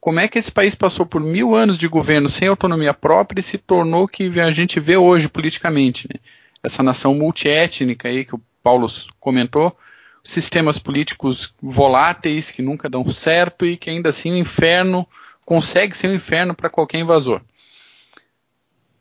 [0.00, 3.42] como é que esse país passou por mil anos de governo sem autonomia própria e
[3.44, 6.08] se tornou o que a gente vê hoje politicamente.
[6.12, 6.18] Né?
[6.60, 8.88] Essa nação multiétnica aí que o Paulo
[9.20, 9.78] comentou,
[10.24, 15.06] sistemas políticos voláteis que nunca dão certo e que ainda assim o inferno
[15.44, 17.42] consegue ser um inferno para qualquer invasor.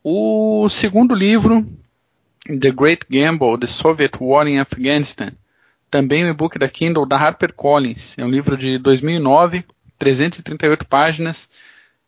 [0.04, 1.68] O segundo livro,
[2.46, 5.32] The Great Gamble, The Soviet War in Afghanistan,
[5.90, 9.66] também um e-book da Kindle da HarperCollins, é um livro de 2009,
[9.98, 11.50] 338 páginas,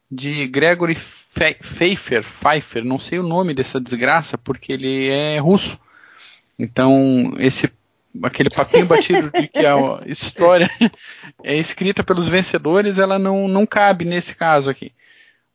[0.09, 5.79] de Gregory Pfeiffer, Pfeiffer, não sei o nome dessa desgraça porque ele é russo.
[6.57, 7.71] Então, esse
[8.23, 10.69] aquele papinho batido de que a história
[11.43, 14.91] é escrita pelos vencedores, ela não, não cabe nesse caso aqui.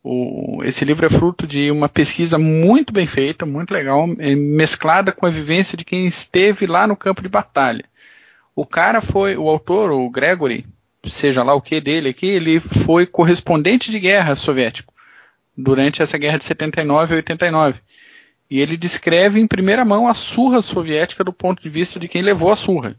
[0.04, 5.12] O, esse livro é fruto de uma pesquisa muito bem feita, muito legal, é mesclada
[5.12, 7.84] com a vivência de quem esteve lá no campo de batalha.
[8.54, 10.66] O cara foi, o autor, o Gregory,
[11.06, 14.92] seja lá o que dele aqui, ele foi correspondente de guerra soviético
[15.56, 17.80] durante essa guerra de 79 e 89.
[18.50, 22.22] E ele descreve em primeira mão a surra soviética do ponto de vista de quem
[22.22, 22.96] levou a surra.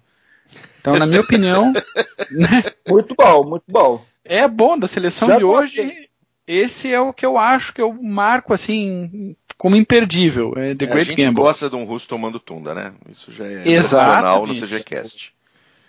[0.79, 1.73] Então, na minha opinião.
[2.31, 4.03] Né, muito bom, muito bom.
[4.25, 6.02] É bom da seleção Já de hoje.
[6.47, 10.53] Esse é o que eu acho que eu marco assim como imperdível.
[10.57, 11.41] É The é, Great A gente Gamble.
[11.41, 12.93] gosta de um russo tomando tunda, né?
[13.09, 15.33] Isso já é tradicional no CGCast.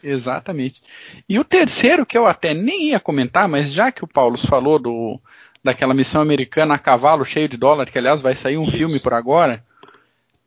[0.02, 0.82] Exatamente.
[1.28, 4.78] E o terceiro, que eu até nem ia comentar, mas já que o Paulo falou
[4.78, 5.18] do,
[5.62, 8.76] daquela missão americana a cavalo cheio de dólar, que aliás vai sair um Isso.
[8.76, 9.64] filme por agora.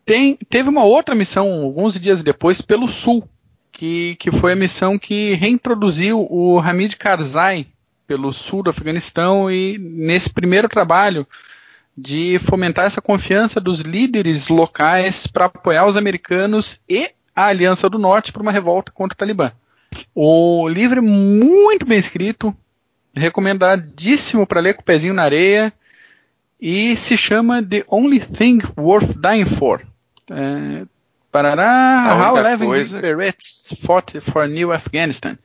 [0.05, 3.28] Tem, teve uma outra missão alguns dias depois pelo sul,
[3.72, 7.68] que, que foi a missão que reintroduziu o Hamid Karzai
[8.08, 11.28] pelo sul do Afeganistão e nesse primeiro trabalho
[11.95, 17.99] de fomentar essa confiança dos líderes locais para apoiar os americanos e a Aliança do
[17.99, 19.51] Norte para uma revolta contra o Talibã.
[20.14, 22.55] O livro é muito bem escrito,
[23.14, 25.74] recomendadíssimo para ler com o pezinho na areia
[26.60, 29.82] e se chama The Only Thing Worth Dying For.
[30.30, 30.86] É,
[31.32, 32.99] parará, How Eleven coisa...
[32.99, 35.38] Berets Fought for New Afghanistan.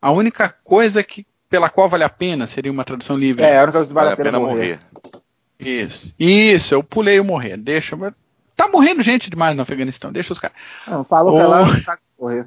[0.00, 3.44] A única coisa que, pela qual vale a pena seria uma tradução livre.
[3.44, 4.78] É, a única coisa que vale, vale a pena, pena morrer.
[4.94, 5.22] morrer.
[5.58, 6.14] Isso.
[6.18, 7.56] Isso, eu pulei o morrer.
[7.56, 7.98] Deixa.
[8.56, 10.56] Tá morrendo gente demais no Afeganistão, deixa os caras.
[10.86, 12.46] Não, falou que ela tá morrer.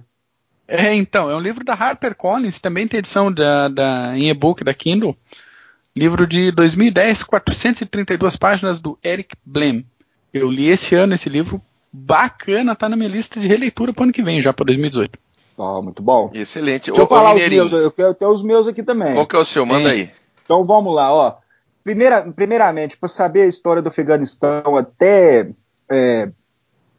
[0.65, 4.73] É, então, é um livro da HarperCollins, também tem edição da, da, em e-book da
[4.73, 5.15] Kindle.
[5.95, 9.85] Livro de 2010, 432 páginas do Eric Blem.
[10.33, 14.13] Eu li esse ano esse livro, bacana, tá na minha lista de releitura para ano
[14.13, 15.19] que vem, já para 2018.
[15.57, 16.31] Oh, muito bom.
[16.33, 16.87] Excelente.
[16.87, 19.13] Deixa ô, eu falar os meus, eu quero ter os meus aqui também.
[19.13, 19.65] Qual que é o seu?
[19.65, 19.91] Manda é.
[19.91, 20.11] aí.
[20.43, 21.35] Então vamos lá, ó.
[21.83, 25.49] Primeira, primeiramente, para saber a história do Afeganistão até,
[25.89, 26.31] é,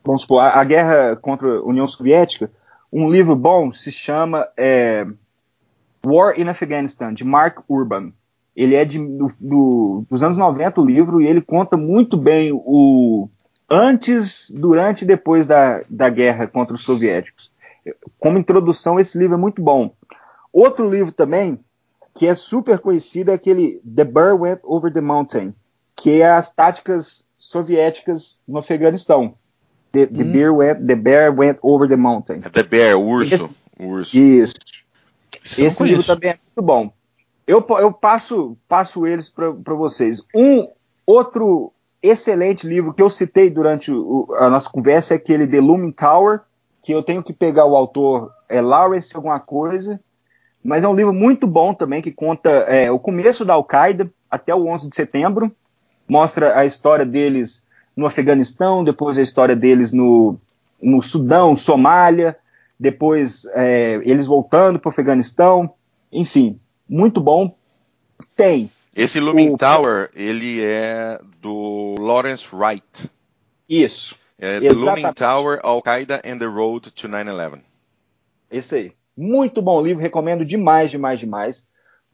[0.05, 2.51] vamos supor, a, a guerra contra a União Soviética,
[2.93, 5.07] um livro bom se chama é,
[6.05, 8.13] War in Afghanistan, de Mark Urban.
[8.55, 12.51] Ele é de, do, do, dos anos 90 o livro e ele conta muito bem
[12.53, 13.29] o
[13.69, 17.51] antes, durante e depois da, da guerra contra os soviéticos.
[18.19, 19.95] Como introdução, esse livro é muito bom.
[20.53, 21.59] Outro livro também,
[22.15, 25.55] que é super conhecido, é aquele The Bear Went Over the Mountain,
[25.97, 29.35] que é as táticas soviéticas no Afeganistão.
[29.93, 30.33] The, the, hum.
[30.33, 32.41] bear went, the Bear Went Over the Mountain.
[32.45, 33.35] É the Bear, o urso.
[33.35, 34.17] Esse, urso.
[34.17, 34.55] Isso.
[35.57, 36.93] Esse livro também é muito bom.
[37.47, 40.23] Eu, eu passo, passo eles para vocês.
[40.35, 40.69] Um
[41.07, 41.73] outro
[42.03, 46.41] excelente livro que eu citei durante o, a nossa conversa é aquele The Looming Tower,
[46.85, 49.99] que eu tenho que pegar o autor, é Lawrence alguma coisa,
[50.63, 54.55] mas é um livro muito bom também, que conta é, o começo da Al-Qaeda até
[54.55, 55.51] o 11 de setembro,
[56.07, 57.67] mostra a história deles
[57.97, 60.37] no Afeganistão, depois a história deles no,
[60.81, 62.37] no Sudão, Somália,
[62.79, 65.73] depois é, eles voltando para o Afeganistão,
[66.13, 67.57] enfim, muito bom.
[68.37, 68.71] Tem.
[68.95, 69.57] Esse Looming o...
[69.57, 73.11] Tower, ele é do Lawrence Wright.
[73.67, 74.17] Isso.
[74.39, 77.61] É The Looming Tower, Al-Qaeda and the Road to 9-11.
[78.51, 78.93] Esse aí.
[79.17, 81.69] Muito bom livro, recomendo demais, demais, demais.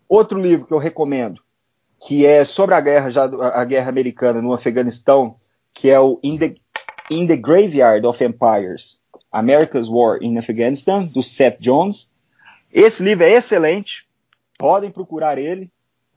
[0.09, 1.41] Outro livro que eu recomendo,
[2.01, 5.37] que é sobre a guerra, já, a guerra americana no Afeganistão,
[5.73, 6.55] que é o In the,
[7.11, 9.01] In the Graveyard of Empires,
[9.33, 12.13] America's War in Afghanistan, do Seth Jones.
[12.73, 14.05] Esse livro é excelente,
[14.59, 15.71] podem procurar ele,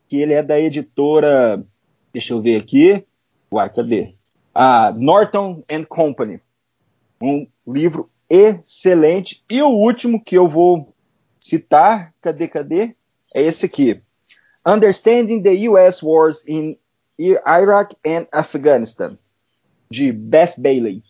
[0.07, 1.63] que ele é da editora,
[2.11, 3.05] deixa eu ver aqui,
[3.51, 4.15] uai, cadê?
[4.53, 6.39] Ah, Norton and Company.
[7.21, 9.43] Um livro excelente.
[9.49, 10.93] E o último que eu vou
[11.39, 12.95] citar, cadê, cadê?
[13.33, 14.01] É esse aqui.
[14.65, 16.05] Understanding the U.S.
[16.05, 16.77] Wars in
[17.17, 19.17] Iraq and Afghanistan
[19.89, 21.03] de Beth Bailey.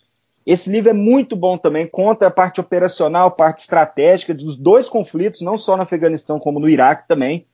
[0.45, 4.89] Esse livro é muito bom também, conta a parte operacional, a parte estratégica dos dois
[4.89, 7.45] conflitos, não só no Afeganistão como no Iraque também.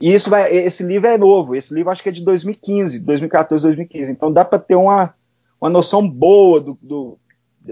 [0.00, 3.62] E isso vai, esse livro é novo, esse livro acho que é de 2015, 2014,
[3.62, 4.10] 2015.
[4.10, 5.14] Então dá para ter uma,
[5.60, 7.18] uma noção boa do, do,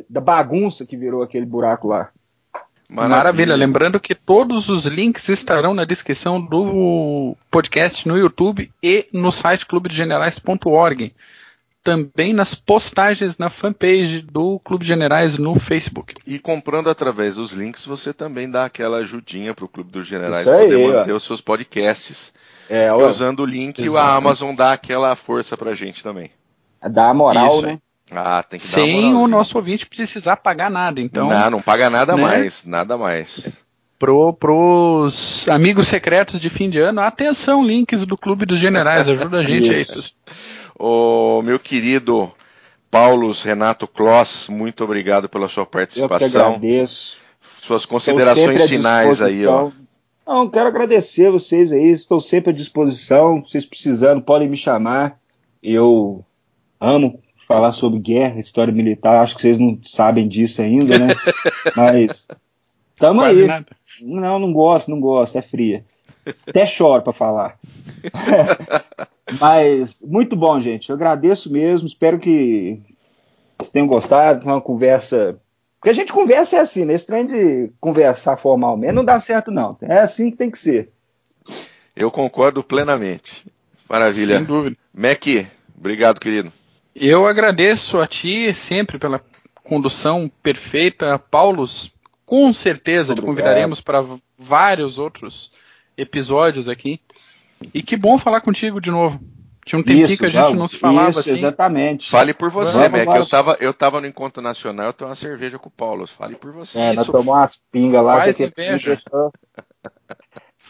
[0.08, 2.10] da bagunça que virou aquele buraco lá.
[2.88, 3.16] Maravilha.
[3.16, 3.56] Maravilha.
[3.56, 9.66] Lembrando que todos os links estarão na descrição do podcast no YouTube e no site
[9.66, 11.14] clubedegenerais.org.
[11.84, 16.14] Também nas postagens na fanpage do Clube de Generais no Facebook.
[16.26, 20.46] E comprando através dos links, você também dá aquela ajudinha para o Clube dos Generais
[20.48, 21.16] aí, poder manter ó.
[21.16, 22.32] os seus podcasts.
[22.68, 24.12] É, usando o link, Exatamente.
[24.12, 26.30] a Amazon dá aquela força para a gente também.
[26.82, 27.62] Dá a moral, Isso.
[27.62, 27.78] né?
[28.10, 31.28] Ah, tem que Sem o nosso ouvinte precisar pagar nada, então.
[31.28, 32.22] Não, não paga nada né?
[32.22, 33.62] mais, nada mais.
[33.98, 39.38] Pro, pros amigos secretos de fim de ano, atenção, links do Clube dos Generais, ajuda
[39.38, 39.84] a gente aí.
[40.80, 42.32] O meu querido
[42.88, 46.26] Paulos Renato Kloss, muito obrigado pela sua participação.
[46.26, 47.16] Eu que agradeço.
[47.60, 49.72] Suas considerações finais aí, ó.
[50.24, 53.42] Não, quero agradecer vocês aí, estou sempre à disposição.
[53.42, 55.18] Vocês precisando, podem me chamar.
[55.60, 56.24] Eu
[56.80, 59.22] amo falar sobre guerra, história militar.
[59.22, 61.14] Acho que vocês não sabem disso ainda, né?
[61.74, 62.28] Mas
[62.96, 63.46] tamo Quase aí.
[63.46, 63.66] Nada.
[64.02, 65.84] Não, não gosto, não gosto, é fria.
[66.46, 67.58] Até choro para falar.
[69.40, 70.90] Mas muito bom, gente.
[70.90, 71.86] Eu agradeço mesmo.
[71.86, 72.80] Espero que
[73.58, 74.44] vocês tenham gostado.
[74.44, 75.38] Uma conversa.
[75.76, 76.92] Porque a gente conversa é assim, né?
[76.92, 79.76] Esse trem de conversar formalmente não dá certo, não.
[79.82, 80.90] É assim que tem que ser.
[81.96, 83.46] Eu concordo plenamente.
[83.88, 84.36] Maravilha.
[84.36, 84.76] Sem dúvida.
[84.92, 85.24] Mac,
[85.76, 86.52] obrigado, querido.
[86.94, 89.20] Eu agradeço a ti sempre pela
[89.62, 91.18] condução perfeita.
[91.18, 91.92] Paulos,
[92.24, 94.04] com certeza te convidaremos para
[94.36, 95.52] vários outros
[95.96, 97.00] episódios aqui.
[97.74, 99.20] E que bom falar contigo de novo.
[99.64, 101.32] Tinha um tempinho isso, que a gente vamos, não se falava isso, assim.
[101.32, 102.08] Exatamente.
[102.08, 103.06] Fale por você, Mac.
[103.16, 106.06] Eu tava, eu tava no encontro nacional, eu tomei uma cerveja com o Paulo.
[106.06, 106.80] Fale por você.
[106.80, 108.16] É, nós tomamos umas pingas lá.
[108.16, 108.98] Faz inveja.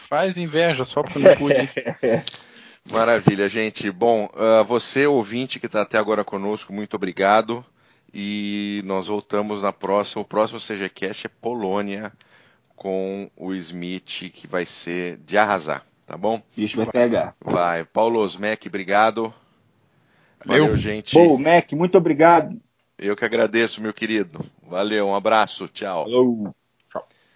[0.09, 1.55] Faz inveja, só porque não pude.
[2.91, 3.89] Maravilha, gente.
[3.91, 7.63] Bom, uh, você, ouvinte que está até agora conosco, muito obrigado.
[8.13, 10.21] E nós voltamos na próxima.
[10.21, 12.11] O próximo CGCast é Polônia
[12.75, 16.41] com o Smith, que vai ser de arrasar, tá bom?
[16.55, 17.35] Bicho vai pegar.
[17.39, 17.83] Vai.
[17.83, 19.33] Paulo Osmec, obrigado.
[20.45, 21.13] Valeu, Valeu gente.
[21.13, 22.59] Pô, Mac, muito obrigado.
[22.97, 24.43] Eu que agradeço, meu querido.
[24.63, 26.05] Valeu, um abraço, tchau.
[26.05, 26.55] Falou.